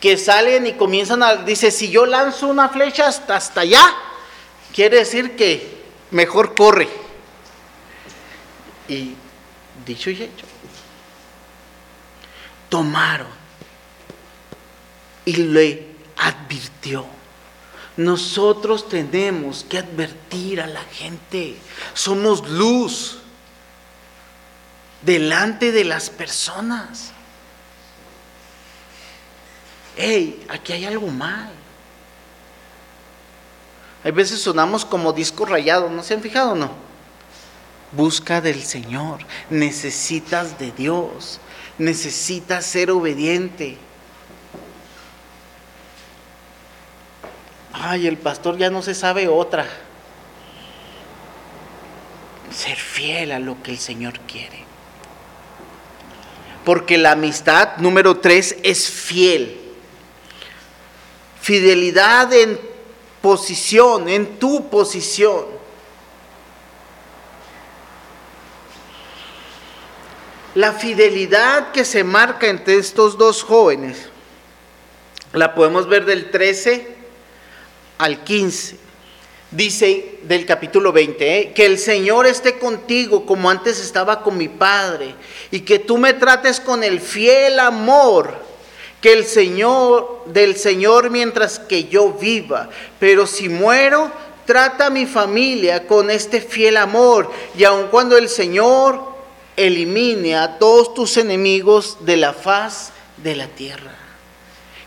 que 0.00 0.16
salen 0.16 0.66
y 0.66 0.74
comienzan 0.74 1.22
a, 1.22 1.36
dice, 1.36 1.70
si 1.70 1.90
yo 1.90 2.06
lanzo 2.06 2.48
una 2.48 2.68
flecha 2.68 3.08
hasta, 3.08 3.60
allá, 3.60 3.94
quiere 4.74 4.98
decir 4.98 5.34
que 5.34 5.82
mejor 6.10 6.54
corre. 6.54 6.88
Y 8.88 9.14
dicho 9.84 10.10
y 10.10 10.22
hecho, 10.22 10.46
tomaron 12.68 13.28
y 15.24 15.36
le 15.36 15.86
advirtió 16.18 17.06
Nosotros 17.96 18.88
tenemos 18.88 19.64
que 19.68 19.78
advertir 19.78 20.60
a 20.60 20.66
la 20.66 20.82
gente. 20.82 21.56
Somos 21.92 22.48
luz 22.48 23.18
delante 25.02 25.70
de 25.70 25.84
las 25.84 26.10
personas. 26.10 27.12
Hey, 29.96 30.44
aquí 30.48 30.72
hay 30.72 30.86
algo 30.86 31.06
mal. 31.08 31.52
Hay 34.02 34.10
veces 34.10 34.40
sonamos 34.40 34.84
como 34.84 35.12
disco 35.12 35.46
rayado, 35.46 35.88
¿no 35.88 36.02
se 36.02 36.14
han 36.14 36.20
fijado 36.20 36.52
o 36.52 36.54
no? 36.54 36.70
Busca 37.92 38.40
del 38.40 38.62
Señor, 38.62 39.20
necesitas 39.50 40.58
de 40.58 40.72
Dios, 40.72 41.40
necesitas 41.78 42.66
ser 42.66 42.90
obediente. 42.90 43.78
Ay, 47.86 48.06
el 48.06 48.16
pastor 48.16 48.56
ya 48.56 48.70
no 48.70 48.80
se 48.80 48.94
sabe 48.94 49.28
otra. 49.28 49.66
Ser 52.50 52.78
fiel 52.78 53.30
a 53.30 53.38
lo 53.38 53.62
que 53.62 53.72
el 53.72 53.78
Señor 53.78 54.20
quiere. 54.20 54.64
Porque 56.64 56.96
la 56.96 57.12
amistad 57.12 57.76
número 57.76 58.20
tres 58.20 58.56
es 58.62 58.88
fiel. 58.88 59.60
Fidelidad 61.42 62.32
en 62.32 62.58
posición, 63.20 64.08
en 64.08 64.38
tu 64.38 64.70
posición. 64.70 65.44
La 70.54 70.72
fidelidad 70.72 71.70
que 71.72 71.84
se 71.84 72.02
marca 72.02 72.46
entre 72.46 72.78
estos 72.78 73.18
dos 73.18 73.42
jóvenes 73.42 74.08
la 75.34 75.54
podemos 75.54 75.86
ver 75.86 76.06
del 76.06 76.30
13 76.30 76.93
al 77.98 78.24
15. 78.24 78.78
Dice 79.50 80.18
del 80.24 80.46
capítulo 80.46 80.92
20, 80.92 81.38
¿eh? 81.38 81.52
que 81.52 81.64
el 81.64 81.78
Señor 81.78 82.26
esté 82.26 82.58
contigo 82.58 83.24
como 83.24 83.48
antes 83.48 83.78
estaba 83.78 84.22
con 84.22 84.36
mi 84.36 84.48
Padre 84.48 85.14
y 85.50 85.60
que 85.60 85.78
tú 85.78 85.96
me 85.96 86.12
trates 86.12 86.58
con 86.58 86.82
el 86.82 87.00
fiel 87.00 87.60
amor 87.60 88.34
que 89.00 89.12
el 89.12 89.26
Señor 89.26 90.22
del 90.24 90.56
Señor 90.56 91.10
mientras 91.10 91.58
que 91.58 91.84
yo 91.84 92.14
viva, 92.14 92.70
pero 92.98 93.26
si 93.26 93.50
muero, 93.50 94.10
trata 94.46 94.86
a 94.86 94.90
mi 94.90 95.04
familia 95.04 95.86
con 95.86 96.10
este 96.10 96.40
fiel 96.40 96.78
amor 96.78 97.30
y 97.54 97.64
aun 97.64 97.88
cuando 97.88 98.16
el 98.16 98.30
Señor 98.30 99.02
elimine 99.56 100.36
a 100.36 100.58
todos 100.58 100.94
tus 100.94 101.18
enemigos 101.18 101.98
de 102.00 102.16
la 102.16 102.32
faz 102.32 102.92
de 103.18 103.36
la 103.36 103.46
tierra. 103.48 104.03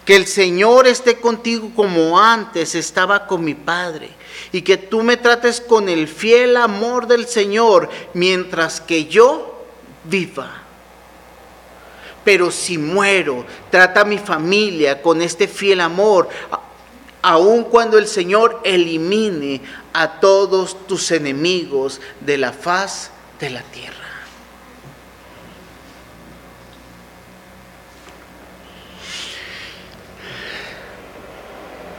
Que 0.07 0.15
el 0.15 0.25
Señor 0.25 0.87
esté 0.87 1.19
contigo 1.19 1.69
como 1.75 2.17
antes 2.17 2.75
estaba 2.75 3.27
con 3.27 3.43
mi 3.43 3.53
Padre. 3.53 4.09
Y 4.53 4.61
que 4.61 4.77
tú 4.77 5.03
me 5.03 5.17
trates 5.17 5.59
con 5.59 5.89
el 5.89 6.07
fiel 6.07 6.55
amor 6.55 7.07
del 7.07 7.27
Señor 7.27 7.89
mientras 8.13 8.79
que 8.79 9.07
yo 9.07 9.65
viva. 10.05 10.63
Pero 12.23 12.51
si 12.51 12.77
muero, 12.77 13.45
trata 13.69 14.01
a 14.01 14.05
mi 14.05 14.17
familia 14.17 15.01
con 15.01 15.21
este 15.21 15.45
fiel 15.45 15.81
amor, 15.81 16.29
aun 17.21 17.65
cuando 17.65 17.97
el 17.97 18.07
Señor 18.07 18.61
elimine 18.63 19.61
a 19.91 20.21
todos 20.21 20.87
tus 20.87 21.11
enemigos 21.11 21.99
de 22.21 22.37
la 22.37 22.53
faz 22.53 23.11
de 23.41 23.49
la 23.49 23.61
tierra. 23.61 23.96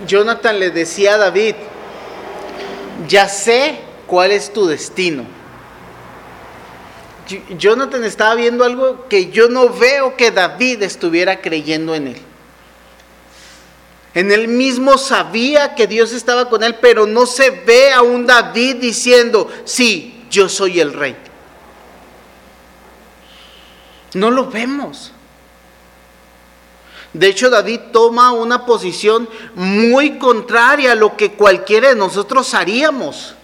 Jonathan 0.06 0.58
le 0.58 0.70
decía 0.70 1.14
a 1.14 1.18
David, 1.18 1.54
ya 3.08 3.28
sé 3.28 3.80
cuál 4.06 4.30
es 4.30 4.52
tu 4.52 4.66
destino. 4.66 5.24
Jonathan 7.58 8.04
estaba 8.04 8.34
viendo 8.34 8.64
algo 8.64 9.06
que 9.08 9.30
yo 9.30 9.48
no 9.48 9.68
veo 9.68 10.16
que 10.16 10.30
David 10.30 10.82
estuviera 10.82 11.40
creyendo 11.40 11.94
en 11.94 12.08
él. 12.08 12.22
En 14.14 14.32
él 14.32 14.48
mismo 14.48 14.96
sabía 14.96 15.74
que 15.74 15.86
Dios 15.86 16.12
estaba 16.12 16.48
con 16.48 16.62
él, 16.62 16.76
pero 16.80 17.06
no 17.06 17.26
se 17.26 17.50
ve 17.50 17.92
a 17.92 18.02
un 18.02 18.26
David 18.26 18.76
diciendo, 18.76 19.50
sí, 19.64 20.24
yo 20.30 20.48
soy 20.48 20.80
el 20.80 20.92
rey. 20.94 21.16
No 24.14 24.30
lo 24.30 24.46
vemos. 24.48 25.12
De 27.18 27.26
hecho, 27.26 27.50
David 27.50 27.80
toma 27.92 28.30
una 28.30 28.64
posición 28.64 29.28
muy 29.56 30.18
contraria 30.18 30.92
a 30.92 30.94
lo 30.94 31.16
que 31.16 31.32
cualquiera 31.32 31.88
de 31.88 31.96
nosotros 31.96 32.54
haríamos. 32.54 33.34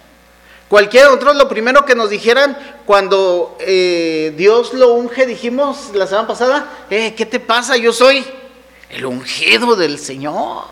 Cualquiera 0.69 1.07
de 1.07 1.11
nosotros 1.11 1.35
lo 1.35 1.49
primero 1.49 1.83
que 1.83 1.93
nos 1.93 2.09
dijeran 2.09 2.57
cuando 2.85 3.57
eh, 3.59 4.33
Dios 4.37 4.73
lo 4.73 4.93
unge, 4.93 5.25
dijimos 5.25 5.89
la 5.93 6.07
semana 6.07 6.25
pasada, 6.25 6.69
eh, 6.89 7.13
¿qué 7.15 7.25
te 7.25 7.41
pasa? 7.41 7.75
Yo 7.75 7.91
soy 7.91 8.25
el 8.91 9.05
ungido 9.05 9.75
del 9.75 9.99
Señor. 9.99 10.63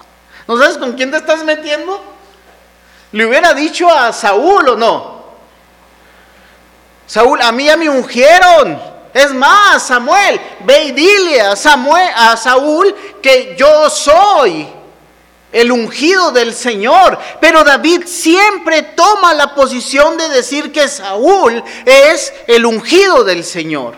¿No 0.47 0.57
sabes 0.57 0.77
con 0.77 0.93
quién 0.93 1.11
te 1.11 1.17
estás 1.17 1.43
metiendo? 1.43 2.01
Le 3.11 3.25
hubiera 3.25 3.53
dicho 3.53 3.89
a 3.89 4.13
Saúl 4.13 4.69
o 4.69 4.75
no. 4.77 5.23
Saúl, 7.05 7.41
a 7.41 7.51
mí 7.51 7.65
ya 7.65 7.75
me 7.75 7.89
ungieron. 7.89 8.92
Es 9.13 9.31
más, 9.31 9.87
Samuel, 9.87 10.41
ve 10.65 10.85
y 10.85 10.91
dile 10.91 11.41
a, 11.41 11.55
Samuel, 11.55 12.09
a 12.15 12.35
Saúl 12.35 12.95
que 13.21 13.55
yo 13.55 13.89
soy 13.89 14.67
el 15.51 15.71
ungido 15.71 16.31
del 16.31 16.53
Señor. 16.53 17.19
Pero 17.39 17.63
David 17.63 18.05
siempre 18.07 18.81
toma 18.81 19.35
la 19.35 19.53
posición 19.53 20.17
de 20.17 20.29
decir 20.29 20.71
que 20.71 20.87
Saúl 20.87 21.63
es 21.85 22.33
el 22.47 22.65
ungido 22.65 23.23
del 23.23 23.43
Señor. 23.43 23.95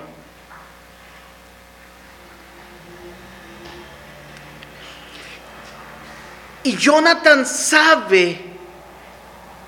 Y 6.63 6.75
Jonathan 6.75 7.45
sabe 7.45 8.41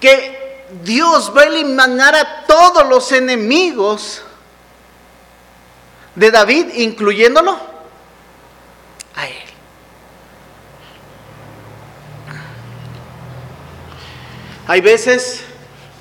que 0.01 0.65
Dios 0.83 1.31
va 1.35 1.43
a 1.43 1.45
eliminar 1.45 2.15
a 2.15 2.45
todos 2.45 2.85
los 2.89 3.11
enemigos 3.11 4.23
de 6.17 6.31
David, 6.31 6.73
incluyéndolo 6.73 7.59
a 9.15 9.27
él. 9.27 9.35
Hay 14.65 14.81
veces 14.81 15.43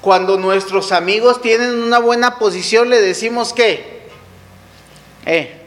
cuando 0.00 0.38
nuestros 0.38 0.90
amigos 0.92 1.42
tienen 1.42 1.82
una 1.82 1.98
buena 1.98 2.38
posición 2.38 2.88
le 2.88 3.02
decimos 3.02 3.52
que, 3.52 4.08
eh, 5.26 5.60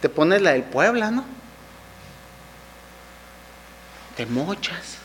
te 0.00 0.08
pones 0.08 0.42
la 0.42 0.52
del 0.52 0.64
Puebla, 0.64 1.12
¿no? 1.12 1.24
Te 4.16 4.26
mochas. 4.26 4.96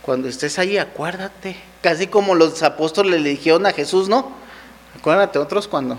Cuando 0.00 0.28
estés 0.28 0.58
ahí, 0.58 0.78
acuérdate. 0.78 1.60
Casi 1.82 2.06
como 2.06 2.34
los 2.34 2.62
apóstoles 2.62 3.20
le 3.20 3.28
dijeron 3.28 3.66
a 3.66 3.72
Jesús, 3.72 4.08
¿no? 4.08 4.32
Acuérdate 4.96 5.38
otros 5.38 5.68
cuando 5.68 5.98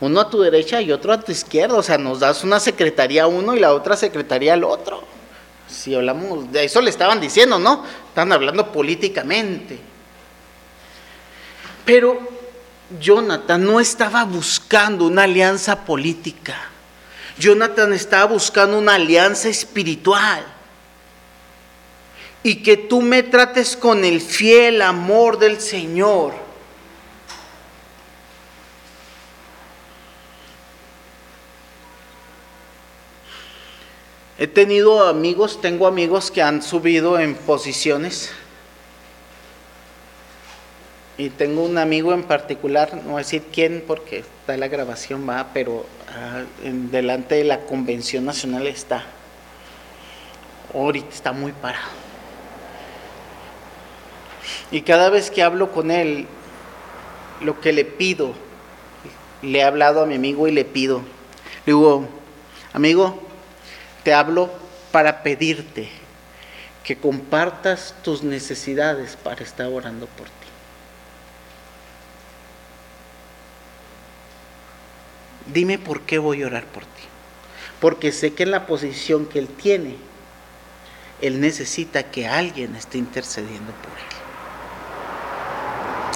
uno 0.00 0.20
a 0.20 0.30
tu 0.30 0.40
derecha 0.40 0.80
y 0.80 0.92
otro 0.92 1.12
a 1.12 1.20
tu 1.20 1.32
izquierda, 1.32 1.76
o 1.76 1.82
sea, 1.82 1.96
nos 1.96 2.20
das 2.20 2.44
una 2.44 2.60
secretaría 2.60 3.24
a 3.24 3.26
uno 3.26 3.54
y 3.54 3.60
la 3.60 3.72
otra 3.72 3.96
secretaría 3.96 4.52
al 4.52 4.64
otro. 4.64 5.02
Si 5.68 5.94
hablamos, 5.94 6.52
de 6.52 6.64
eso 6.64 6.80
le 6.80 6.90
estaban 6.90 7.20
diciendo, 7.20 7.58
¿no? 7.58 7.84
Están 8.08 8.30
hablando 8.32 8.70
políticamente. 8.70 9.78
Pero 11.84 12.18
Jonathan 13.00 13.64
no 13.64 13.80
estaba 13.80 14.24
buscando 14.24 15.06
una 15.06 15.24
alianza 15.24 15.84
política. 15.84 16.56
Jonathan 17.38 17.92
estaba 17.92 18.26
buscando 18.26 18.78
una 18.78 18.94
alianza 18.94 19.48
espiritual. 19.48 20.44
Y 22.42 22.62
que 22.62 22.76
tú 22.76 23.02
me 23.02 23.22
trates 23.22 23.76
con 23.76 24.04
el 24.04 24.20
fiel 24.20 24.82
amor 24.82 25.38
del 25.38 25.60
Señor 25.60 26.45
He 34.38 34.46
tenido 34.46 35.08
amigos, 35.08 35.62
tengo 35.62 35.86
amigos 35.86 36.30
que 36.30 36.42
han 36.42 36.60
subido 36.60 37.18
en 37.18 37.34
posiciones. 37.34 38.32
Y 41.16 41.30
tengo 41.30 41.62
un 41.62 41.78
amigo 41.78 42.12
en 42.12 42.22
particular, 42.22 42.94
no 42.96 43.12
voy 43.12 43.14
a 43.14 43.18
decir 43.18 43.44
quién 43.50 43.82
porque 43.86 44.18
está 44.18 44.54
la 44.58 44.68
grabación, 44.68 45.26
va, 45.26 45.46
pero 45.54 45.86
ah, 46.10 46.42
delante 46.62 47.36
de 47.36 47.44
la 47.44 47.60
Convención 47.60 48.26
Nacional 48.26 48.66
está. 48.66 49.06
Ahorita 50.74 51.08
está 51.14 51.32
muy 51.32 51.52
parado. 51.52 51.88
Y 54.70 54.82
cada 54.82 55.08
vez 55.08 55.30
que 55.30 55.42
hablo 55.42 55.72
con 55.72 55.90
él, 55.90 56.26
lo 57.40 57.58
que 57.62 57.72
le 57.72 57.86
pido, 57.86 58.34
le 59.40 59.60
he 59.60 59.62
hablado 59.62 60.02
a 60.02 60.06
mi 60.06 60.16
amigo 60.16 60.46
y 60.46 60.52
le 60.52 60.66
pido, 60.66 60.98
le 61.64 61.72
digo, 61.72 62.06
amigo, 62.74 63.25
te 64.06 64.14
hablo 64.14 64.48
para 64.92 65.24
pedirte 65.24 65.88
que 66.84 66.96
compartas 66.96 67.92
tus 68.04 68.22
necesidades 68.22 69.16
para 69.16 69.42
estar 69.42 69.66
orando 69.66 70.06
por 70.06 70.26
ti. 70.26 70.32
Dime 75.52 75.80
por 75.80 76.02
qué 76.02 76.18
voy 76.18 76.44
a 76.44 76.46
orar 76.46 76.66
por 76.66 76.84
ti. 76.84 77.02
Porque 77.80 78.12
sé 78.12 78.32
que 78.32 78.44
en 78.44 78.52
la 78.52 78.68
posición 78.68 79.26
que 79.26 79.40
Él 79.40 79.48
tiene, 79.48 79.96
Él 81.20 81.40
necesita 81.40 82.04
que 82.04 82.28
alguien 82.28 82.76
esté 82.76 82.98
intercediendo 82.98 83.72
por 83.72 83.90
Él. 83.90 84.04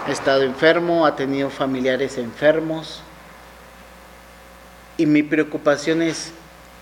Ha 0.07 0.13
estado 0.13 0.43
enfermo, 0.43 1.07
ha 1.07 1.17
tenido 1.17 1.51
familiares 1.51 2.19
enfermos. 2.19 3.03
Y 4.97 5.07
mi 5.07 5.25
preocupación 5.25 6.03
es, 6.03 6.31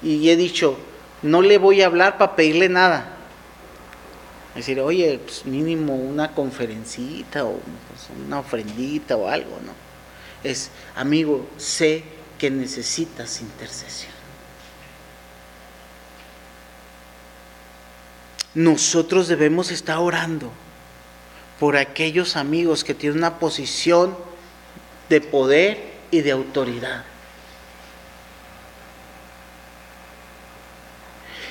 y 0.02 0.28
he 0.28 0.36
dicho, 0.36 0.78
no 1.22 1.42
le 1.42 1.58
voy 1.58 1.82
a 1.82 1.86
hablar 1.86 2.18
para 2.18 2.36
pedirle 2.36 2.68
nada. 2.68 3.14
Es 4.50 4.66
decir, 4.66 4.80
oye, 4.80 5.20
pues 5.24 5.46
mínimo 5.46 5.94
una 5.94 6.34
conferencita 6.34 7.44
o 7.44 7.52
pues, 7.52 8.08
una 8.26 8.40
ofrendita 8.40 9.16
o 9.16 9.28
algo, 9.28 9.58
¿no? 9.64 9.72
Es, 10.42 10.70
amigo, 10.96 11.46
sé 11.56 12.04
que 12.38 12.50
necesitas 12.50 13.40
intercesión. 13.40 14.12
Nosotros 18.54 19.28
debemos 19.28 19.70
estar 19.70 19.98
orando 19.98 20.50
por 21.60 21.76
aquellos 21.76 22.36
amigos 22.36 22.82
que 22.84 22.94
tienen 22.94 23.18
una 23.18 23.38
posición 23.38 24.16
de 25.08 25.20
poder 25.20 25.92
y 26.10 26.20
de 26.22 26.32
autoridad. 26.32 27.04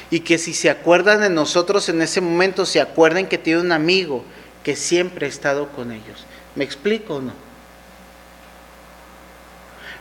Y 0.10 0.22
que 0.22 0.38
si 0.38 0.54
se 0.54 0.70
acuerdan 0.70 1.22
de 1.22 1.30
nosotros 1.30 1.90
en 1.90 2.02
ese 2.02 2.22
momento, 2.22 2.66
se 2.66 2.80
acuerden 2.80 3.28
que 3.28 3.38
tiene 3.38 3.62
un 3.62 3.72
amigo 3.72 4.24
que 4.64 4.76
siempre 4.76 5.26
ha 5.26 5.30
estado 5.30 5.70
con 5.70 5.92
ellos. 5.92 6.26
¿Me 6.56 6.64
explico 6.64 7.16
o 7.16 7.22
no? 7.22 7.34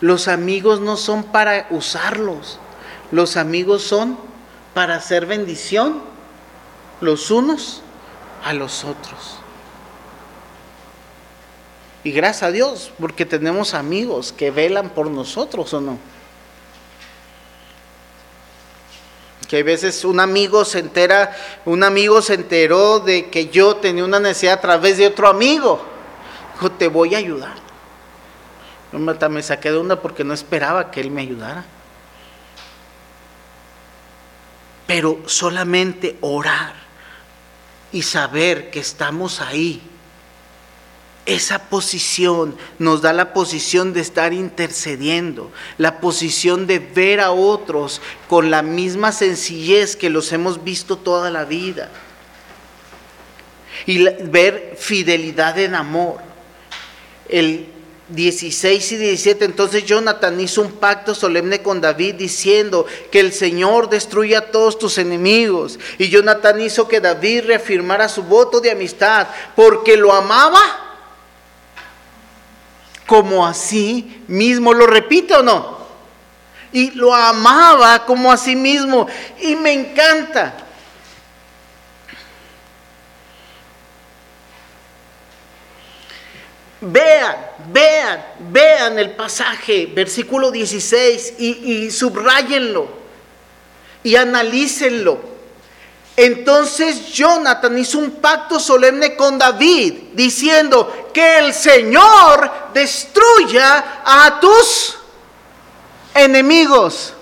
Los 0.00 0.28
amigos 0.28 0.80
no 0.80 0.96
son 0.96 1.24
para 1.24 1.66
usarlos. 1.70 2.58
Los 3.10 3.36
amigos 3.36 3.82
son 3.82 4.18
para 4.74 4.96
hacer 4.96 5.26
bendición 5.26 6.02
los 7.00 7.30
unos 7.30 7.82
a 8.44 8.52
los 8.52 8.84
otros. 8.84 9.38
Y 12.04 12.12
gracias 12.12 12.44
a 12.44 12.52
Dios, 12.52 12.92
porque 13.00 13.26
tenemos 13.26 13.74
amigos 13.74 14.32
que 14.32 14.50
velan 14.50 14.90
por 14.90 15.10
nosotros 15.10 15.74
o 15.74 15.80
no. 15.80 15.98
Que 19.48 19.60
a 19.60 19.62
veces 19.62 20.04
un 20.04 20.20
amigo 20.20 20.64
se 20.64 20.80
entera, 20.80 21.36
un 21.64 21.84
amigo 21.84 22.20
se 22.20 22.34
enteró 22.34 23.00
de 23.00 23.30
que 23.30 23.48
yo 23.48 23.76
tenía 23.76 24.04
una 24.04 24.18
necesidad 24.18 24.54
a 24.54 24.60
través 24.60 24.98
de 24.98 25.06
otro 25.06 25.28
amigo. 25.28 25.84
Dijo, 26.54 26.72
te 26.72 26.88
voy 26.88 27.14
a 27.14 27.18
ayudar. 27.18 27.54
Me 28.92 29.42
saqué 29.42 29.70
de 29.70 29.76
onda 29.76 30.00
porque 30.00 30.24
no 30.24 30.32
esperaba 30.32 30.90
que 30.90 31.00
él 31.00 31.10
me 31.10 31.22
ayudara. 31.22 31.64
Pero 34.86 35.20
solamente 35.26 36.16
orar 36.20 36.74
y 37.92 38.02
saber 38.02 38.70
que 38.70 38.80
estamos 38.80 39.40
ahí. 39.40 39.82
Esa 41.26 41.58
posición 41.58 42.56
nos 42.78 43.02
da 43.02 43.12
la 43.12 43.32
posición 43.32 43.92
de 43.92 44.00
estar 44.00 44.32
intercediendo, 44.32 45.50
la 45.76 46.00
posición 46.00 46.68
de 46.68 46.78
ver 46.78 47.18
a 47.18 47.32
otros 47.32 48.00
con 48.28 48.52
la 48.52 48.62
misma 48.62 49.10
sencillez 49.10 49.96
que 49.96 50.08
los 50.08 50.30
hemos 50.30 50.62
visto 50.62 50.96
toda 50.96 51.32
la 51.32 51.44
vida. 51.44 51.90
Y 53.86 54.04
ver 54.04 54.76
fidelidad 54.78 55.58
en 55.58 55.74
amor. 55.74 56.18
El 57.28 57.66
16 58.08 58.92
y 58.92 58.96
17, 58.96 59.44
entonces 59.46 59.84
Jonathan 59.84 60.40
hizo 60.40 60.62
un 60.62 60.70
pacto 60.72 61.12
solemne 61.12 61.60
con 61.60 61.80
David 61.80 62.14
diciendo 62.14 62.86
que 63.10 63.18
el 63.18 63.32
Señor 63.32 63.90
destruya 63.90 64.38
a 64.38 64.50
todos 64.52 64.78
tus 64.78 64.96
enemigos. 64.98 65.80
Y 65.98 66.08
Jonathan 66.08 66.60
hizo 66.60 66.86
que 66.86 67.00
David 67.00 67.46
reafirmara 67.46 68.08
su 68.08 68.22
voto 68.22 68.60
de 68.60 68.70
amistad 68.70 69.26
porque 69.56 69.96
lo 69.96 70.12
amaba 70.12 70.85
como 73.06 73.46
así 73.46 74.22
mismo. 74.28 74.74
¿Lo 74.74 74.86
repite 74.86 75.34
o 75.34 75.42
no? 75.42 75.76
Y 76.72 76.90
lo 76.92 77.14
amaba 77.14 78.04
como 78.04 78.30
a 78.30 78.36
sí 78.36 78.56
mismo. 78.56 79.06
Y 79.40 79.56
me 79.56 79.72
encanta. 79.72 80.54
Vean, 86.80 87.36
vean, 87.72 88.24
vean 88.50 88.98
el 88.98 89.10
pasaje, 89.12 89.86
versículo 89.86 90.50
16, 90.50 91.34
y, 91.38 91.48
y 91.48 91.90
subrayenlo 91.90 92.88
y 94.06 94.14
analícenlo. 94.14 95.35
Entonces 96.16 97.12
Jonathan 97.12 97.76
hizo 97.76 97.98
un 97.98 98.12
pacto 98.12 98.58
solemne 98.58 99.14
con 99.16 99.38
David, 99.38 99.94
diciendo 100.14 101.10
que 101.12 101.38
el 101.38 101.52
Señor 101.52 102.70
destruya 102.72 104.02
a 104.04 104.40
tus 104.40 104.96
enemigos. 106.14 107.12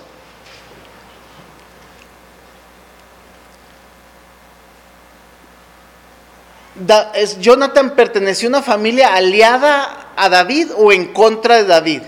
Jonathan 7.39 7.95
perteneció 7.95 8.47
a 8.47 8.49
una 8.49 8.61
familia 8.61 9.13
aliada 9.13 10.11
a 10.15 10.29
David 10.29 10.71
o 10.75 10.91
en 10.91 11.13
contra 11.13 11.57
de 11.57 11.65
David? 11.65 12.01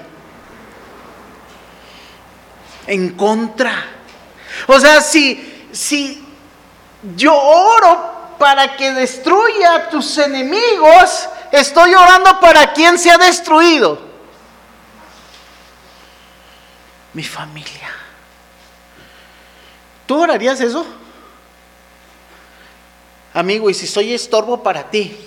En 2.86 3.10
contra. 3.12 3.86
O 4.68 4.80
sea, 4.80 5.02
si, 5.02 6.27
yo 7.16 7.36
oro 7.36 8.36
para 8.40 8.76
que 8.76 8.92
destruya 8.92 9.76
a 9.76 9.90
tus 9.90 10.18
enemigos, 10.18 11.28
estoy 11.52 11.94
orando 11.94 12.40
para 12.40 12.74
quien 12.74 12.98
se 12.98 13.12
ha 13.12 13.18
destruido. 13.18 14.00
Mi 17.14 17.24
familia. 17.24 17.90
¿Tú 20.06 20.22
orarías 20.22 20.62
eso? 20.62 20.86
Amigo, 23.34 23.70
y 23.70 23.74
si 23.74 23.88
soy 23.88 24.14
estorbo 24.14 24.64
para 24.64 24.90
ti, 24.90 25.18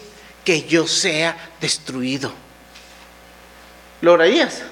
que 0.45 0.63
yo 0.63 0.87
sea 0.87 1.37
destruido. 1.61 2.33
¿Lo 4.01 4.15
orarías? 4.15 4.63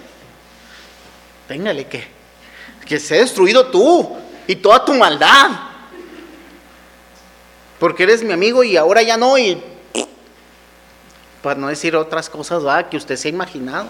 Téngale 1.47 1.87
que, 1.87 2.07
que 2.87 2.99
sea 2.99 3.19
destruido 3.19 3.67
tú 3.67 4.17
y 4.47 4.57
toda 4.57 4.85
tu 4.85 4.95
maldad. 4.95 5.68
Porque 7.79 8.03
eres 8.03 8.23
mi 8.23 8.33
amigo 8.33 8.65
y 8.65 8.77
ahora 8.77 9.03
ya 9.03 9.17
no, 9.17 9.39
y 9.39 9.63
para 11.43 11.61
no 11.61 11.69
decir 11.69 11.95
otras 11.95 12.29
cosas 12.29 12.67
¿va? 12.67 12.89
que 12.89 12.97
usted 12.97 13.17
se 13.17 13.29
ha 13.29 13.31
imaginado. 13.31 13.89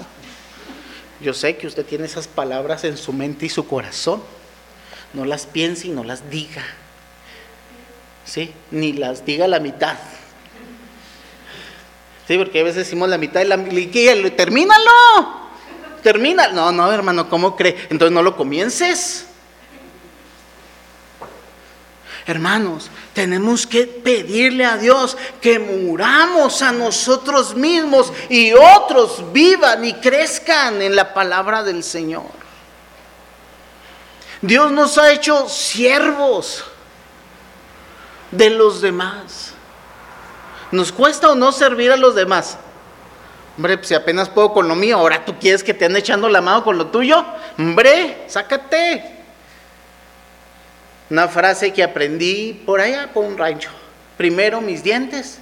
Yo 1.20 1.34
sé 1.34 1.56
que 1.56 1.66
usted 1.66 1.84
tiene 1.84 2.04
esas 2.04 2.28
palabras 2.28 2.84
en 2.84 2.96
su 2.96 3.12
mente 3.12 3.46
y 3.46 3.48
su 3.48 3.66
corazón. 3.66 4.22
No 5.14 5.24
las 5.24 5.46
piense 5.46 5.88
y 5.88 5.90
no 5.90 6.04
las 6.04 6.30
diga. 6.30 6.64
¿sí? 8.28 8.52
Ni 8.70 8.92
las 8.92 9.24
diga 9.24 9.48
la 9.48 9.58
mitad. 9.58 9.96
Sí, 12.26 12.36
porque 12.36 12.60
a 12.60 12.62
veces 12.62 12.84
decimos 12.84 13.08
la 13.08 13.16
mitad 13.16 13.40
y 13.40 13.46
la 13.46 13.56
mitad, 13.56 14.36
termínalo, 14.36 14.90
termina. 16.02 16.48
No, 16.48 16.70
no, 16.70 16.92
hermano, 16.92 17.28
¿cómo 17.30 17.56
cree? 17.56 17.74
Entonces 17.88 18.12
no 18.12 18.22
lo 18.22 18.36
comiences. 18.36 19.27
Hermanos, 22.28 22.90
tenemos 23.14 23.66
que 23.66 23.86
pedirle 23.86 24.66
a 24.66 24.76
Dios 24.76 25.16
que 25.40 25.58
muramos 25.58 26.60
a 26.60 26.72
nosotros 26.72 27.54
mismos 27.54 28.12
y 28.28 28.52
otros 28.52 29.32
vivan 29.32 29.82
y 29.82 29.94
crezcan 29.94 30.82
en 30.82 30.94
la 30.94 31.14
palabra 31.14 31.62
del 31.62 31.82
Señor. 31.82 32.26
Dios 34.42 34.70
nos 34.70 34.98
ha 34.98 35.10
hecho 35.10 35.48
siervos 35.48 36.64
de 38.30 38.50
los 38.50 38.82
demás. 38.82 39.54
¿Nos 40.70 40.92
cuesta 40.92 41.30
o 41.30 41.34
no 41.34 41.50
servir 41.50 41.90
a 41.92 41.96
los 41.96 42.14
demás? 42.14 42.58
Hombre, 43.56 43.78
pues 43.78 43.88
si 43.88 43.94
apenas 43.94 44.28
puedo 44.28 44.52
con 44.52 44.68
lo 44.68 44.74
mío, 44.74 44.98
ahora 44.98 45.24
tú 45.24 45.34
quieres 45.40 45.64
que 45.64 45.72
te 45.72 45.86
ande 45.86 46.00
echando 46.00 46.28
la 46.28 46.42
mano 46.42 46.62
con 46.62 46.76
lo 46.76 46.88
tuyo. 46.88 47.24
Hombre, 47.56 48.24
sácate. 48.28 49.17
Una 51.10 51.28
frase 51.28 51.72
que 51.72 51.82
aprendí 51.82 52.52
por 52.66 52.80
allá, 52.80 53.10
por 53.12 53.24
un 53.24 53.38
rancho. 53.38 53.70
Primero 54.16 54.60
mis 54.60 54.82
dientes 54.82 55.38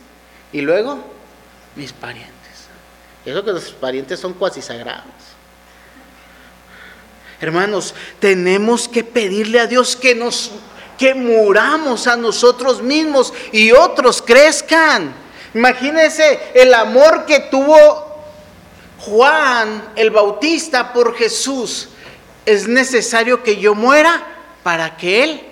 y 0.52 0.60
luego 0.60 0.98
mis 1.74 1.92
parientes. 1.92 2.32
Eso 3.24 3.44
que 3.44 3.52
los 3.52 3.70
parientes 3.72 4.20
son 4.20 4.34
cuasi 4.34 4.62
sagrados. 4.62 5.04
Hermanos, 7.40 7.94
tenemos 8.20 8.88
que 8.88 9.02
pedirle 9.02 9.60
a 9.60 9.66
Dios 9.66 9.96
que 9.96 10.14
nos 10.14 10.52
que 10.96 11.14
muramos 11.14 12.06
a 12.06 12.16
nosotros 12.16 12.80
mismos 12.80 13.34
y 13.52 13.70
otros 13.72 14.22
crezcan. 14.22 15.14
Imagínense 15.52 16.40
el 16.54 16.72
amor 16.72 17.26
que 17.26 17.40
tuvo 17.40 18.24
Juan 19.00 19.90
el 19.96 20.10
Bautista 20.10 20.94
por 20.94 21.14
Jesús. 21.14 21.88
Es 22.46 22.66
necesario 22.66 23.42
que 23.42 23.56
yo 23.58 23.74
muera 23.74 24.24
para 24.62 24.96
que 24.96 25.22
Él 25.22 25.46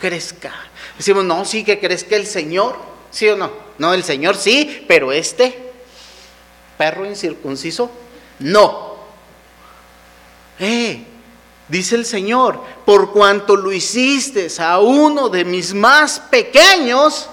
crezca. 0.00 0.52
Decimos, 0.96 1.24
no, 1.24 1.44
sí 1.44 1.64
que 1.64 1.78
crezca 1.78 2.16
el 2.16 2.26
Señor, 2.26 2.76
¿sí 3.10 3.28
o 3.28 3.36
no? 3.36 3.50
No, 3.78 3.94
el 3.94 4.04
Señor 4.04 4.36
sí, 4.36 4.84
pero 4.88 5.12
este 5.12 5.72
perro 6.76 7.06
incircunciso, 7.06 7.90
no. 8.38 8.96
Eh, 10.58 11.04
dice 11.68 11.96
el 11.96 12.04
Señor, 12.04 12.60
por 12.84 13.12
cuanto 13.12 13.56
lo 13.56 13.72
hiciste 13.72 14.48
a 14.60 14.78
uno 14.78 15.28
de 15.28 15.44
mis 15.44 15.74
más 15.74 16.20
pequeños, 16.20 17.28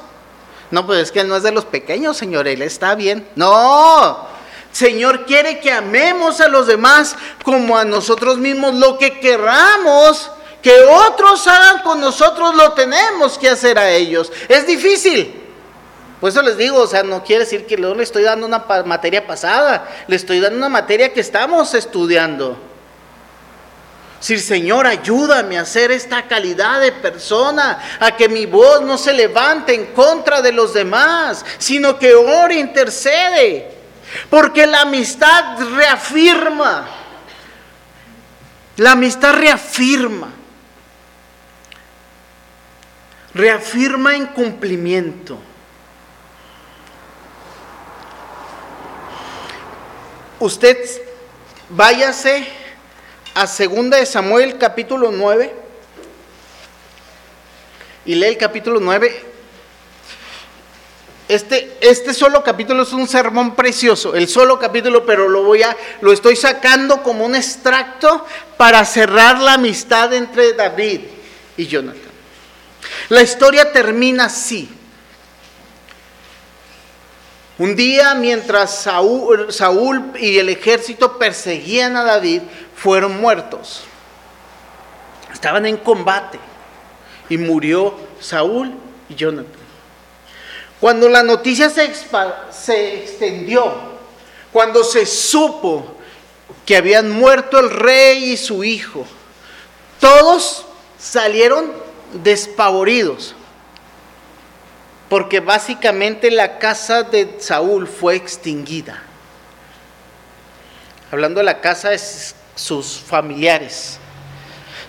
no, 0.72 0.86
pues 0.86 1.00
es 1.00 1.12
que 1.12 1.22
él 1.22 1.28
no 1.28 1.38
es 1.38 1.44
de 1.44 1.52
los 1.52 1.66
pequeños, 1.66 2.18
Señor, 2.18 2.48
él 2.48 2.62
está 2.62 2.96
bien. 2.96 3.28
No, 3.36 4.28
Señor 4.72 5.26
quiere 5.26 5.60
que 5.60 5.72
amemos 5.72 6.42
a 6.42 6.50
los 6.50 6.68
demás 6.68 7.16
como 7.44 7.78
a 7.78 7.86
nosotros 7.86 8.38
mismos, 8.38 8.76
lo 8.76 8.98
que 8.98 9.20
querramos 9.20 10.32
que 10.66 10.82
otros 10.84 11.46
hagan 11.46 11.84
con 11.84 12.02
nosotros, 12.02 12.56
lo 12.56 12.72
tenemos 12.72 13.38
que 13.38 13.48
hacer 13.48 13.78
a 13.78 13.92
ellos. 13.92 14.32
Es 14.50 14.66
difícil. 14.66 15.44
Por 16.20 16.32
eso 16.32 16.42
les 16.42 16.58
digo, 16.58 16.80
o 16.80 16.88
sea, 16.88 17.04
no 17.04 17.24
quiere 17.24 17.44
decir 17.44 17.68
que 17.68 17.78
le 17.78 18.02
estoy 18.02 18.24
dando 18.24 18.48
una 18.48 18.66
materia 18.84 19.28
pasada, 19.28 19.88
le 20.08 20.16
estoy 20.16 20.40
dando 20.40 20.58
una 20.58 20.70
materia 20.70 21.14
que 21.14 21.20
estamos 21.20 21.76
estudiando. 21.76 22.58
Si 24.20 24.40
Señor, 24.40 24.88
ayúdame 24.88 25.60
a 25.60 25.66
ser 25.66 25.92
esta 25.92 26.24
calidad 26.24 26.82
de 26.82 26.94
persona, 26.94 27.98
a 28.00 28.18
que 28.18 28.28
mi 28.28 28.48
voz 28.48 28.82
no 28.82 28.98
se 28.98 29.14
levante 29.14 29.76
en 29.76 29.94
contra 29.94 30.42
de 30.42 30.52
los 30.52 30.74
demás, 30.74 31.46
sino 31.60 32.00
que 32.00 32.16
ore, 32.16 32.56
intercede. 32.56 33.72
Porque 34.32 34.66
la 34.66 34.82
amistad 34.82 35.60
reafirma. 35.76 36.88
La 38.78 38.94
amistad 38.94 39.36
reafirma. 39.36 40.30
Reafirma 43.36 44.16
en 44.16 44.28
cumplimiento. 44.28 45.38
Usted 50.40 50.78
váyase 51.68 52.48
a 53.34 53.46
2 53.46 53.90
de 53.90 54.06
Samuel 54.06 54.58
capítulo 54.58 55.12
9 55.12 55.54
y 58.06 58.16
lee 58.16 58.28
el 58.28 58.38
capítulo 58.38 58.80
9. 58.80 59.24
Este, 61.28 61.78
este 61.82 62.14
solo 62.14 62.42
capítulo 62.42 62.84
es 62.84 62.94
un 62.94 63.06
sermón 63.06 63.54
precioso, 63.54 64.16
el 64.16 64.30
solo 64.30 64.58
capítulo, 64.60 65.06
pero 65.06 65.28
lo 65.28 65.44
voy 65.44 65.62
a, 65.62 65.76
lo 66.00 66.14
estoy 66.14 66.38
sacando 66.38 67.04
como 67.04 67.26
un 67.26 67.36
extracto 67.36 68.26
para 68.56 68.86
cerrar 68.86 69.40
la 69.40 69.56
amistad 69.56 70.14
entre 70.14 70.54
David 70.54 71.02
y 71.58 71.68
Jonathan. 71.68 72.05
La 73.10 73.22
historia 73.22 73.72
termina 73.72 74.26
así. 74.26 74.70
Un 77.58 77.76
día 77.76 78.16
mientras 78.16 78.84
Saúl, 78.84 79.52
Saúl, 79.54 80.12
y 80.20 80.38
el 80.38 80.50
ejército 80.50 81.18
perseguían 81.18 81.96
a 81.96 82.04
David, 82.04 82.42
fueron 82.76 83.20
muertos. 83.22 83.84
Estaban 85.32 85.66
en 85.66 85.78
combate 85.78 86.40
y 87.30 87.38
murió 87.38 87.96
Saúl 88.20 88.74
y 89.08 89.16
Jonathan. 89.16 89.66
Cuando 90.82 91.08
la 91.08 91.24
noticia 91.24 91.70
se, 91.70 91.94
se 92.52 92.96
extendió, 92.96 93.74
cuando 94.52 94.84
se 94.84 95.06
supo 95.06 95.96
que 96.66 96.76
habían 96.76 97.12
muerto 97.12 97.60
el 97.60 97.70
rey 97.70 98.32
y 98.32 98.38
su 98.38 98.64
hijo, 98.64 99.06
todos 100.00 100.66
salieron 100.98 101.85
despavoridos, 102.24 103.36
porque 105.10 105.40
básicamente 105.40 106.32
la 106.32 106.58
casa 106.58 107.04
de 107.04 107.38
Saúl 107.40 107.88
fue 107.88 108.16
extinguida. 108.16 109.02
Hablando 111.12 111.40
de 111.40 111.46
la 111.46 111.62
casa 111.62 111.90
de 111.90 112.00
sus 112.56 113.00
familiares. 113.00 114.00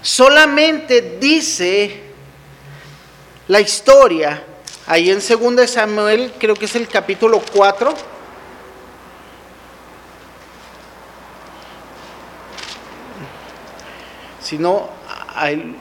Solamente 0.02 1.18
dice 1.20 2.02
la 3.48 3.60
historia, 3.60 4.42
ahí 4.86 5.10
en 5.10 5.18
2 5.18 5.70
Samuel, 5.70 6.32
creo 6.38 6.54
que 6.54 6.64
es 6.64 6.76
el 6.76 6.88
capítulo 6.88 7.42
4. 7.52 7.94
Si 14.40 14.58
no, 14.58 14.88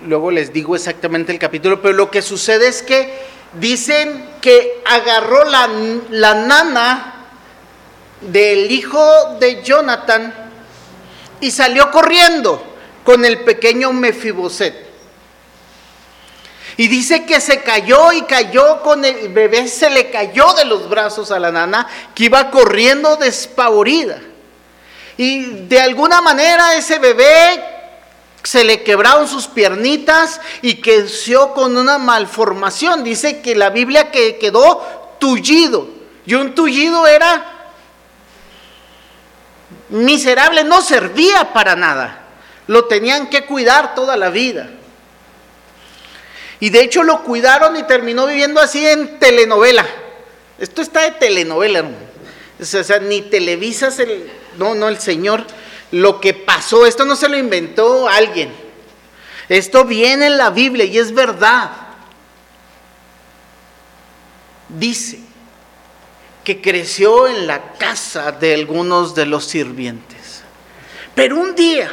luego 0.05 0.31
les 0.31 0.51
digo 0.51 0.75
exactamente 0.75 1.31
el 1.31 1.39
capítulo, 1.39 1.81
pero 1.81 1.93
lo 1.93 2.11
que 2.11 2.21
sucede 2.21 2.67
es 2.67 2.81
que 2.81 3.11
dicen 3.59 4.25
que 4.41 4.81
agarró 4.85 5.45
la, 5.45 5.69
la 6.09 6.33
nana 6.33 7.27
del 8.21 8.71
hijo 8.71 9.37
de 9.39 9.63
Jonathan 9.63 10.33
y 11.39 11.51
salió 11.51 11.91
corriendo 11.91 12.63
con 13.03 13.23
el 13.23 13.41
pequeño 13.41 13.93
Mefiboset. 13.93 14.85
Y 16.77 16.87
dice 16.89 17.25
que 17.25 17.39
se 17.39 17.61
cayó 17.61 18.11
y 18.11 18.23
cayó 18.23 18.81
con 18.81 19.05
el 19.05 19.29
bebé, 19.29 19.67
se 19.67 19.89
le 19.89 20.09
cayó 20.09 20.53
de 20.53 20.65
los 20.65 20.89
brazos 20.89 21.31
a 21.31 21.39
la 21.39 21.51
nana, 21.51 21.87
que 22.13 22.25
iba 22.25 22.51
corriendo 22.51 23.15
despavorida. 23.15 24.19
Y 25.15 25.67
de 25.67 25.79
alguna 25.79 26.19
manera 26.19 26.75
ese 26.75 26.99
bebé 26.99 27.74
se 28.45 28.63
le 28.63 28.83
quebraron 28.83 29.27
sus 29.27 29.47
piernitas 29.47 30.39
y 30.61 30.75
quedó 30.75 31.53
con 31.53 31.77
una 31.77 31.97
malformación. 31.97 33.03
Dice 33.03 33.41
que 33.41 33.55
la 33.55 33.71
Biblia 33.71 34.11
que 34.11 34.37
quedó 34.37 35.15
tullido. 35.19 35.87
Y 36.25 36.35
un 36.35 36.53
tullido 36.53 37.07
era 37.07 37.71
miserable, 39.89 40.63
no 40.63 40.81
servía 40.81 41.53
para 41.53 41.75
nada. 41.75 42.21
Lo 42.67 42.85
tenían 42.85 43.29
que 43.29 43.45
cuidar 43.45 43.95
toda 43.95 44.15
la 44.15 44.29
vida. 44.29 44.69
Y 46.59 46.69
de 46.69 46.81
hecho 46.81 47.03
lo 47.03 47.23
cuidaron 47.23 47.75
y 47.75 47.83
terminó 47.83 48.27
viviendo 48.27 48.61
así 48.61 48.85
en 48.85 49.19
telenovela. 49.19 49.85
Esto 50.57 50.81
está 50.81 51.01
de 51.01 51.11
telenovela, 51.11 51.83
O 52.59 52.65
sea, 52.65 52.99
ni 52.99 53.21
televisas 53.21 53.99
el. 53.99 54.31
No, 54.57 54.73
no, 54.73 54.87
el 54.87 54.99
Señor 54.99 55.45
lo 55.91 56.19
que 56.19 56.33
pasó. 56.33 56.85
Esto 56.85 57.05
no 57.05 57.15
se 57.15 57.29
lo 57.29 57.37
inventó 57.37 58.07
alguien. 58.07 58.51
Esto 59.49 59.85
viene 59.85 60.27
en 60.27 60.37
la 60.37 60.49
Biblia 60.49 60.85
y 60.85 60.97
es 60.97 61.13
verdad. 61.13 61.71
Dice 64.69 65.19
que 66.43 66.61
creció 66.61 67.27
en 67.27 67.47
la 67.47 67.73
casa 67.73 68.31
de 68.31 68.53
algunos 68.53 69.15
de 69.15 69.25
los 69.25 69.45
sirvientes. 69.45 70.43
Pero 71.13 71.37
un 71.37 71.55
día, 71.55 71.91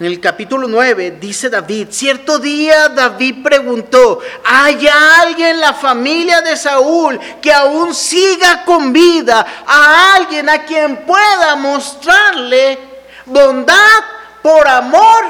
en 0.00 0.06
el 0.06 0.18
capítulo 0.18 0.66
9, 0.66 1.18
dice 1.20 1.50
David, 1.50 1.88
cierto 1.90 2.38
día 2.38 2.88
David 2.88 3.42
preguntó, 3.42 4.18
¿hay 4.42 4.88
alguien 4.88 5.50
en 5.50 5.60
la 5.60 5.74
familia 5.74 6.40
de 6.40 6.56
Saúl 6.56 7.20
que 7.42 7.52
aún 7.52 7.94
siga 7.94 8.64
con 8.64 8.94
vida? 8.94 9.46
¿A 9.66 10.14
alguien 10.14 10.48
a 10.48 10.64
quien 10.64 11.04
pueda 11.04 11.54
mostrarle 11.56 12.78
bondad 13.26 14.00
por 14.42 14.66
amor 14.66 15.22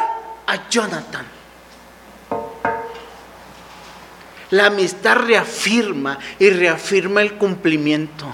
a 0.46 0.68
Jonathan? 0.68 1.26
La 4.50 4.66
amistad 4.66 5.16
reafirma 5.16 6.16
y 6.38 6.48
reafirma 6.48 7.22
el 7.22 7.34
cumplimiento. 7.34 8.32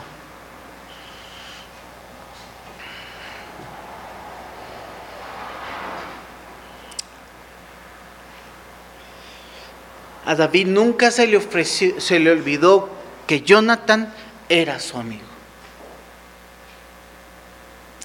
A 10.26 10.34
David 10.34 10.66
nunca 10.66 11.12
se 11.12 11.28
le, 11.28 11.36
ofreció, 11.36 12.00
se 12.00 12.18
le 12.18 12.32
olvidó 12.32 12.90
que 13.28 13.42
Jonathan 13.42 14.12
era 14.48 14.80
su 14.80 14.98
amigo. 14.98 15.22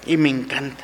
Y 0.06 0.18
me 0.18 0.30
encanta. 0.30 0.84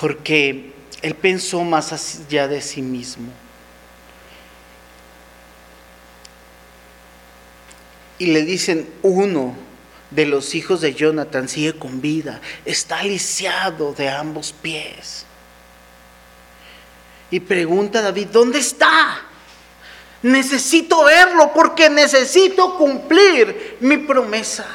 Porque 0.00 0.72
él 1.02 1.14
pensó 1.14 1.62
más 1.62 1.92
allá 1.92 2.48
de 2.48 2.60
sí 2.60 2.82
mismo. 2.82 3.32
Y 8.18 8.26
le 8.26 8.42
dicen, 8.42 8.92
uno 9.02 9.54
de 10.10 10.26
los 10.26 10.56
hijos 10.56 10.80
de 10.80 10.94
Jonathan 10.94 11.48
sigue 11.48 11.78
con 11.78 12.00
vida, 12.00 12.40
está 12.64 13.04
lisiado 13.04 13.94
de 13.94 14.08
ambos 14.08 14.52
pies. 14.52 15.26
Y 17.32 17.40
pregunta 17.40 18.00
a 18.00 18.02
David, 18.02 18.28
¿dónde 18.30 18.58
está? 18.58 19.22
Necesito 20.20 21.02
verlo 21.04 21.50
porque 21.54 21.88
necesito 21.88 22.76
cumplir 22.76 23.78
mi 23.80 23.96
promesa. 23.96 24.66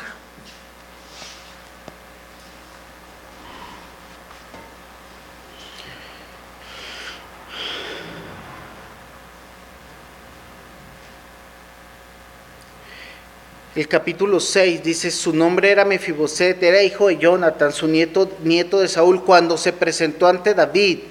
El 13.76 13.88
capítulo 13.88 14.40
6 14.40 14.82
dice, 14.82 15.12
su 15.12 15.32
nombre 15.32 15.70
era 15.70 15.86
Mefiboset, 15.86 16.64
era 16.64 16.82
hijo 16.82 17.10
de 17.10 17.18
Jonathan, 17.18 17.72
su 17.72 17.88
nieto, 17.88 18.32
nieto 18.44 18.80
de 18.80 18.88
Saúl. 18.88 19.24
Cuando 19.24 19.56
se 19.58 19.74
presentó 19.74 20.26
ante 20.26 20.56
David, 20.56 21.02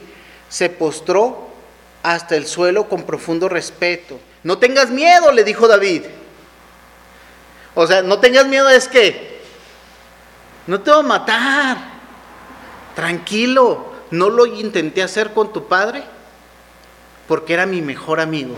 se 0.48 0.68
postró 0.68 1.48
hasta 2.02 2.36
el 2.36 2.46
suelo 2.46 2.88
con 2.88 3.02
profundo 3.02 3.48
respeto. 3.48 4.18
No 4.42 4.58
tengas 4.58 4.90
miedo, 4.90 5.32
le 5.32 5.44
dijo 5.44 5.66
David. 5.66 6.02
O 7.74 7.86
sea, 7.86 8.02
no 8.02 8.18
tengas 8.18 8.46
miedo 8.46 8.68
es 8.68 8.88
que 8.88 9.40
no 10.66 10.80
te 10.80 10.90
voy 10.90 11.00
a 11.00 11.02
matar. 11.02 11.76
Tranquilo, 12.94 13.92
no 14.10 14.30
lo 14.30 14.46
intenté 14.46 15.02
hacer 15.02 15.32
con 15.32 15.52
tu 15.52 15.68
padre 15.68 16.02
porque 17.28 17.54
era 17.54 17.66
mi 17.66 17.82
mejor 17.82 18.20
amigo. 18.20 18.54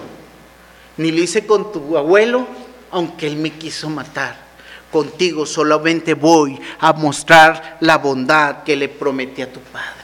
Ni 0.97 1.11
lo 1.11 1.22
hice 1.22 1.47
con 1.47 1.72
tu 1.72 1.97
abuelo 1.97 2.47
aunque 2.91 3.26
Él 3.26 3.36
me 3.36 3.53
quiso 3.53 3.89
matar. 3.89 4.49
Contigo 4.91 5.45
solamente 5.45 6.14
voy 6.14 6.59
a 6.80 6.93
mostrar 6.93 7.76
la 7.80 7.99
bondad 7.99 8.62
que 8.62 8.74
le 8.74 8.89
prometí 8.89 9.43
a 9.43 9.53
tu 9.53 9.61
Padre. 9.61 9.97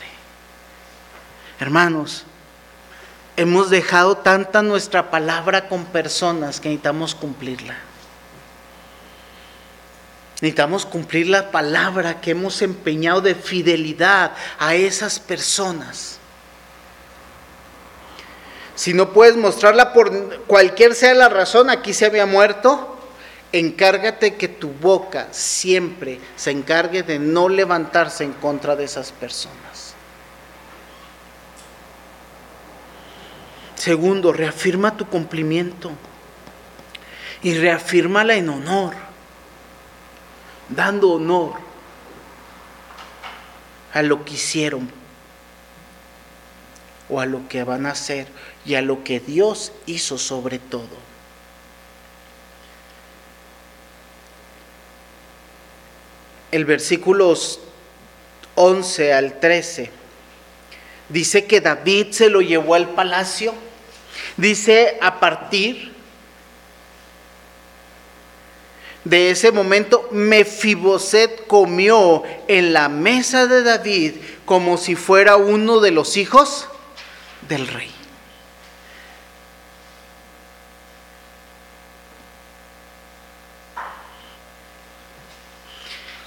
Hermanos, 1.60 2.24
hemos 3.36 3.70
dejado 3.70 4.16
tanta 4.16 4.62
nuestra 4.62 5.10
palabra 5.10 5.68
con 5.68 5.84
personas 5.86 6.60
que 6.60 6.68
necesitamos 6.68 7.14
cumplirla. 7.14 7.76
Necesitamos 10.34 10.84
cumplir 10.84 11.28
la 11.28 11.50
palabra 11.50 12.20
que 12.20 12.32
hemos 12.32 12.60
empeñado 12.60 13.20
de 13.20 13.34
fidelidad 13.34 14.32
a 14.58 14.74
esas 14.74 15.20
personas. 15.20 16.18
Si 18.74 18.92
no 18.92 19.12
puedes 19.12 19.36
mostrarla 19.36 19.92
por 19.92 20.44
cualquier 20.46 20.94
sea 20.94 21.14
la 21.14 21.28
razón, 21.28 21.70
aquí 21.70 21.94
se 21.94 22.06
había 22.06 22.26
muerto, 22.26 22.98
encárgate 23.52 24.34
que 24.34 24.48
tu 24.48 24.70
boca 24.70 25.28
siempre 25.30 26.20
se 26.34 26.50
encargue 26.50 27.04
de 27.04 27.20
no 27.20 27.48
levantarse 27.48 28.24
en 28.24 28.32
contra 28.32 28.74
de 28.74 28.84
esas 28.84 29.12
personas. 29.12 29.83
Segundo, 33.84 34.32
reafirma 34.32 34.96
tu 34.96 35.04
cumplimiento 35.04 35.90
y 37.42 37.52
reafírmala 37.52 38.34
en 38.34 38.48
honor, 38.48 38.94
dando 40.70 41.10
honor 41.10 41.52
a 43.92 44.00
lo 44.00 44.24
que 44.24 44.32
hicieron 44.32 44.90
o 47.10 47.20
a 47.20 47.26
lo 47.26 47.46
que 47.46 47.62
van 47.62 47.84
a 47.84 47.90
hacer 47.90 48.26
y 48.64 48.76
a 48.76 48.80
lo 48.80 49.04
que 49.04 49.20
Dios 49.20 49.70
hizo 49.84 50.16
sobre 50.16 50.58
todo. 50.58 50.96
El 56.52 56.64
versículos 56.64 57.60
11 58.54 59.12
al 59.12 59.40
13 59.40 59.90
dice 61.10 61.44
que 61.44 61.60
David 61.60 62.12
se 62.12 62.30
lo 62.30 62.40
llevó 62.40 62.76
al 62.76 62.88
palacio. 62.88 63.52
Dice 64.36 64.98
a 65.00 65.20
partir 65.20 65.92
de 69.04 69.30
ese 69.30 69.52
momento 69.52 70.08
Mefiboset 70.12 71.46
comió 71.46 72.22
en 72.48 72.72
la 72.72 72.88
mesa 72.88 73.46
de 73.46 73.62
David 73.62 74.14
como 74.44 74.78
si 74.78 74.94
fuera 74.94 75.36
uno 75.36 75.80
de 75.80 75.90
los 75.90 76.16
hijos 76.16 76.68
del 77.48 77.66
rey. 77.68 77.94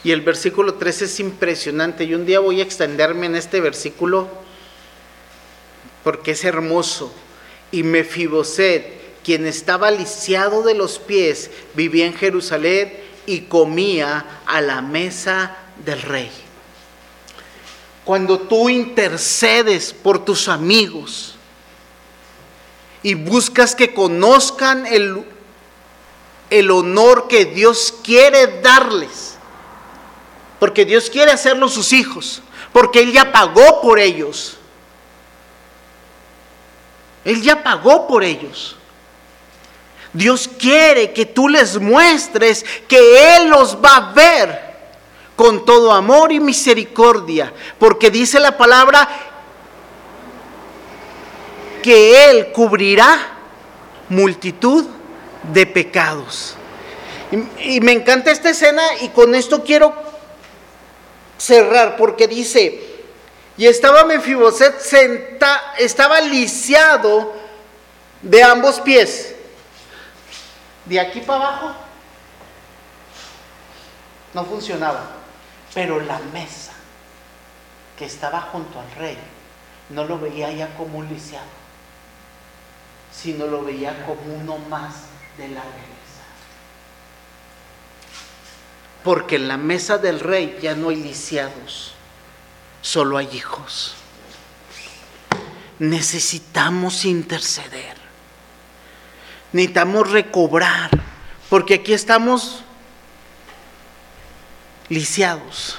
Y 0.03 0.11
el 0.13 0.21
versículo 0.21 0.75
13 0.75 1.03
es 1.03 1.19
impresionante. 1.19 2.05
Y 2.05 2.13
un 2.13 2.25
día 2.25 2.39
voy 2.39 2.61
a 2.61 2.63
extenderme 2.63 3.25
en 3.25 3.35
este 3.35 3.59
versículo 3.59 4.29
porque 6.01 6.31
es 6.31 6.45
hermoso. 6.45 7.13
Y 7.71 7.83
Mefiboset, 7.83 9.23
quien 9.23 9.45
estaba 9.45 9.91
lisiado 9.91 10.63
de 10.63 10.73
los 10.73 10.99
pies, 10.99 11.51
vivía 11.73 12.05
en 12.05 12.13
Jerusalén 12.13 12.93
y 13.25 13.41
comía 13.41 14.41
a 14.45 14.61
la 14.61 14.81
mesa 14.81 15.57
del 15.85 16.01
rey. 16.01 16.31
Cuando 18.05 18.39
tú 18.39 18.69
intercedes 18.69 19.93
por 19.93 20.23
tus 20.23 20.47
amigos 20.47 21.35
y 23.03 23.15
buscas 23.15 23.75
que 23.75 23.93
conozcan 23.93 24.87
el, 24.87 25.25
el 26.49 26.71
honor 26.71 27.27
que 27.27 27.45
Dios 27.45 27.93
quiere 28.03 28.61
darles, 28.61 29.35
porque 30.59 30.85
Dios 30.85 31.09
quiere 31.09 31.31
hacerlos 31.31 31.73
sus 31.73 31.91
hijos, 31.91 32.41
porque 32.71 33.01
Él 33.01 33.11
ya 33.11 33.31
pagó 33.31 33.81
por 33.81 33.99
ellos. 33.99 34.57
Él 37.27 37.41
ya 37.41 37.61
pagó 37.61 38.07
por 38.07 38.23
ellos. 38.23 38.77
Dios 40.13 40.49
quiere 40.57 41.11
que 41.11 41.25
tú 41.25 41.49
les 41.49 41.77
muestres 41.77 42.65
que 42.87 43.35
Él 43.35 43.49
los 43.49 43.83
va 43.83 43.97
a 43.97 44.13
ver 44.13 44.61
con 45.35 45.65
todo 45.65 45.91
amor 45.91 46.31
y 46.31 46.39
misericordia, 46.39 47.51
porque 47.77 48.09
dice 48.09 48.39
la 48.39 48.55
palabra 48.55 49.09
que 51.83 52.29
Él 52.29 52.53
cubrirá 52.53 53.19
multitud 54.07 54.85
de 55.51 55.65
pecados. 55.65 56.55
Y, 57.59 57.75
y, 57.75 57.81
me 57.81 57.91
encanta 57.91 58.31
esta 58.31 58.51
escena 58.51 58.83
y 59.01 59.09
con 59.09 59.35
esto 59.35 59.65
quiero 59.65 59.93
cerrar 61.37 61.97
porque 61.97 62.25
dice, 62.29 62.96
y 63.57 63.65
estaba 63.65 64.05
Mefiboset 64.05 64.79
senta, 64.79 65.73
estaba 65.77 66.21
lisiado 66.21 67.33
de 68.21 68.43
ambos 68.43 68.79
pies. 68.79 69.35
De 70.85 70.99
aquí 70.99 71.19
para 71.21 71.47
abajo 71.47 71.75
no 74.33 74.45
funcionaba, 74.45 75.07
pero 75.73 75.99
la 75.99 76.19
mesa 76.19 76.73
que 77.97 78.05
estaba 78.05 78.41
junto 78.41 78.79
al 78.79 78.91
rey 78.91 79.17
no 79.89 80.03
lo 80.05 80.19
veía 80.19 80.51
ya 80.51 80.75
como 80.75 80.99
un 80.99 81.09
lisiado, 81.09 81.47
sino 83.11 83.47
lo 83.47 83.63
veía 83.63 84.05
como 84.05 84.35
uno 84.35 84.57
más 84.69 84.93
de 85.37 85.47
la 85.49 85.63
ley. 85.63 85.97
Porque 89.03 89.37
en 89.37 89.47
la 89.47 89.57
mesa 89.57 89.97
del 89.97 90.19
rey 90.19 90.59
ya 90.61 90.75
no 90.75 90.89
hay 90.89 90.97
lisiados, 90.97 91.93
solo 92.87 93.17
hay 93.17 93.27
hijos. 93.33 93.95
Necesitamos 95.77 97.03
interceder. 97.03 97.97
Necesitamos 99.51 100.09
recobrar, 100.09 100.89
porque 101.49 101.75
aquí 101.75 101.91
estamos 101.91 102.61
lisiados. 104.87 105.77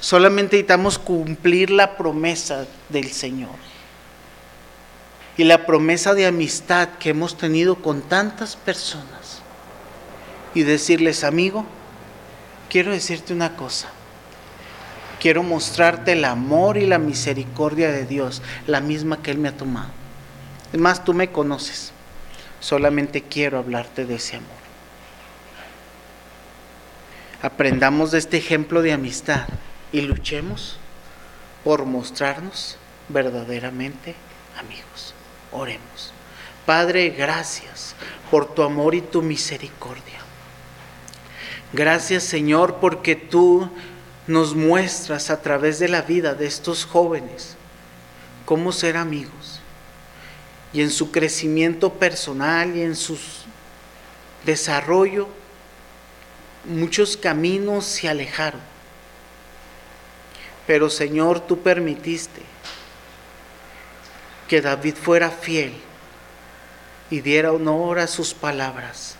Solamente 0.00 0.56
necesitamos 0.56 0.98
cumplir 0.98 1.70
la 1.70 1.96
promesa 1.96 2.66
del 2.88 3.12
Señor. 3.12 3.54
Y 5.36 5.44
la 5.44 5.64
promesa 5.64 6.12
de 6.12 6.26
amistad 6.26 6.88
que 6.98 7.10
hemos 7.10 7.38
tenido 7.38 7.76
con 7.76 8.02
tantas 8.02 8.56
personas. 8.56 9.42
Y 10.54 10.62
decirles, 10.62 11.22
amigo, 11.22 11.64
quiero 12.68 12.90
decirte 12.90 13.32
una 13.32 13.56
cosa. 13.56 13.88
Quiero 15.22 15.44
mostrarte 15.44 16.14
el 16.14 16.24
amor 16.24 16.76
y 16.76 16.84
la 16.84 16.98
misericordia 16.98 17.92
de 17.92 18.06
Dios, 18.06 18.42
la 18.66 18.80
misma 18.80 19.22
que 19.22 19.30
Él 19.30 19.38
me 19.38 19.50
ha 19.50 19.56
tomado. 19.56 19.86
Es 20.72 20.80
más, 20.80 21.04
tú 21.04 21.14
me 21.14 21.30
conoces. 21.30 21.92
Solamente 22.58 23.22
quiero 23.22 23.58
hablarte 23.58 24.04
de 24.04 24.16
ese 24.16 24.38
amor. 24.38 24.50
Aprendamos 27.40 28.10
de 28.10 28.18
este 28.18 28.36
ejemplo 28.36 28.82
de 28.82 28.94
amistad 28.94 29.46
y 29.92 30.00
luchemos 30.00 30.78
por 31.62 31.84
mostrarnos 31.84 32.76
verdaderamente 33.08 34.16
amigos. 34.58 35.14
Oremos. 35.52 36.12
Padre, 36.66 37.10
gracias 37.10 37.94
por 38.28 38.52
tu 38.52 38.64
amor 38.64 38.96
y 38.96 39.02
tu 39.02 39.22
misericordia. 39.22 40.18
Gracias 41.72 42.24
Señor 42.24 42.78
porque 42.80 43.14
tú 43.14 43.70
nos 44.26 44.54
muestras 44.54 45.30
a 45.30 45.40
través 45.40 45.78
de 45.78 45.88
la 45.88 46.02
vida 46.02 46.34
de 46.34 46.46
estos 46.46 46.84
jóvenes 46.84 47.56
cómo 48.44 48.72
ser 48.72 48.96
amigos 48.96 49.60
y 50.72 50.80
en 50.80 50.90
su 50.90 51.10
crecimiento 51.10 51.92
personal 51.94 52.76
y 52.76 52.82
en 52.82 52.96
su 52.96 53.18
desarrollo 54.44 55.28
muchos 56.64 57.16
caminos 57.16 57.84
se 57.84 58.08
alejaron. 58.08 58.60
Pero 60.66 60.88
Señor, 60.88 61.40
tú 61.40 61.60
permitiste 61.60 62.42
que 64.48 64.60
David 64.60 64.94
fuera 64.94 65.30
fiel 65.30 65.74
y 67.10 67.20
diera 67.20 67.52
honor 67.52 67.98
a 67.98 68.06
sus 68.06 68.32
palabras. 68.32 69.16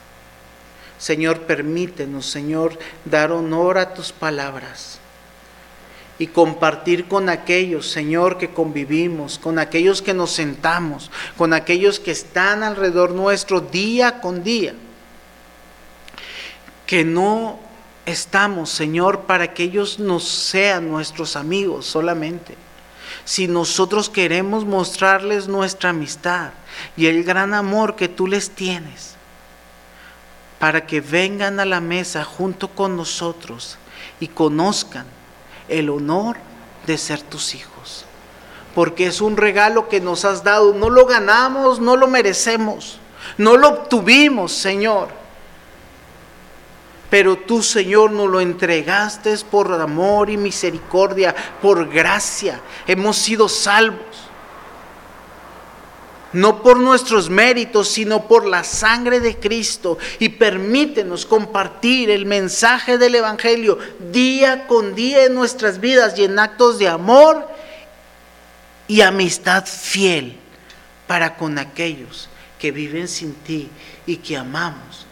Señor, 1.02 1.40
permítenos, 1.40 2.26
Señor, 2.26 2.78
dar 3.04 3.32
honor 3.32 3.76
a 3.76 3.92
tus 3.92 4.12
palabras 4.12 5.00
y 6.16 6.28
compartir 6.28 7.08
con 7.08 7.28
aquellos, 7.28 7.90
Señor, 7.90 8.38
que 8.38 8.50
convivimos, 8.50 9.36
con 9.36 9.58
aquellos 9.58 10.00
que 10.00 10.14
nos 10.14 10.30
sentamos, 10.30 11.10
con 11.36 11.54
aquellos 11.54 11.98
que 11.98 12.12
están 12.12 12.62
alrededor 12.62 13.10
nuestro 13.10 13.60
día 13.60 14.20
con 14.20 14.44
día. 14.44 14.76
Que 16.86 17.02
no 17.02 17.58
estamos, 18.06 18.70
Señor, 18.70 19.22
para 19.22 19.54
que 19.54 19.64
ellos 19.64 19.98
no 19.98 20.20
sean 20.20 20.88
nuestros 20.88 21.34
amigos 21.34 21.84
solamente. 21.84 22.54
Si 23.24 23.48
nosotros 23.48 24.08
queremos 24.08 24.64
mostrarles 24.64 25.48
nuestra 25.48 25.90
amistad 25.90 26.50
y 26.96 27.06
el 27.06 27.24
gran 27.24 27.54
amor 27.54 27.96
que 27.96 28.06
tú 28.06 28.28
les 28.28 28.50
tienes, 28.50 29.16
para 30.62 30.86
que 30.86 31.00
vengan 31.00 31.58
a 31.58 31.64
la 31.64 31.80
mesa 31.80 32.22
junto 32.22 32.68
con 32.68 32.96
nosotros 32.96 33.78
y 34.20 34.28
conozcan 34.28 35.06
el 35.68 35.90
honor 35.90 36.36
de 36.86 36.96
ser 36.98 37.20
tus 37.20 37.56
hijos. 37.56 38.04
Porque 38.72 39.06
es 39.06 39.20
un 39.20 39.36
regalo 39.36 39.88
que 39.88 40.00
nos 40.00 40.24
has 40.24 40.44
dado, 40.44 40.72
no 40.72 40.88
lo 40.88 41.04
ganamos, 41.04 41.80
no 41.80 41.96
lo 41.96 42.06
merecemos, 42.06 43.00
no 43.38 43.56
lo 43.56 43.70
obtuvimos, 43.70 44.52
Señor. 44.52 45.08
Pero 47.10 47.38
tú, 47.38 47.60
Señor, 47.60 48.12
nos 48.12 48.30
lo 48.30 48.40
entregaste 48.40 49.36
por 49.50 49.72
amor 49.72 50.30
y 50.30 50.36
misericordia, 50.36 51.34
por 51.60 51.88
gracia. 51.88 52.60
Hemos 52.86 53.16
sido 53.16 53.48
salvos 53.48 54.30
no 56.32 56.62
por 56.62 56.78
nuestros 56.78 57.28
méritos, 57.28 57.88
sino 57.88 58.26
por 58.26 58.46
la 58.46 58.64
sangre 58.64 59.20
de 59.20 59.38
Cristo. 59.38 59.98
Y 60.18 60.30
permítenos 60.30 61.26
compartir 61.26 62.10
el 62.10 62.26
mensaje 62.26 62.98
del 62.98 63.14
Evangelio 63.14 63.78
día 64.10 64.66
con 64.66 64.94
día 64.94 65.24
en 65.24 65.34
nuestras 65.34 65.80
vidas 65.80 66.18
y 66.18 66.24
en 66.24 66.38
actos 66.38 66.78
de 66.78 66.88
amor 66.88 67.48
y 68.88 69.00
amistad 69.00 69.64
fiel 69.66 70.38
para 71.06 71.36
con 71.36 71.58
aquellos 71.58 72.28
que 72.58 72.72
viven 72.72 73.08
sin 73.08 73.34
ti 73.34 73.68
y 74.06 74.16
que 74.16 74.36
amamos 74.36 75.06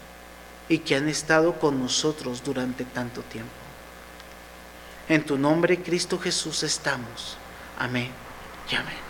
y 0.68 0.78
que 0.78 0.94
han 0.96 1.08
estado 1.08 1.58
con 1.58 1.80
nosotros 1.80 2.42
durante 2.44 2.84
tanto 2.84 3.22
tiempo. 3.22 3.50
En 5.08 5.24
tu 5.24 5.36
nombre, 5.36 5.82
Cristo 5.82 6.18
Jesús, 6.18 6.62
estamos. 6.62 7.36
Amén 7.76 8.10
y 8.70 8.76
amén. 8.76 9.09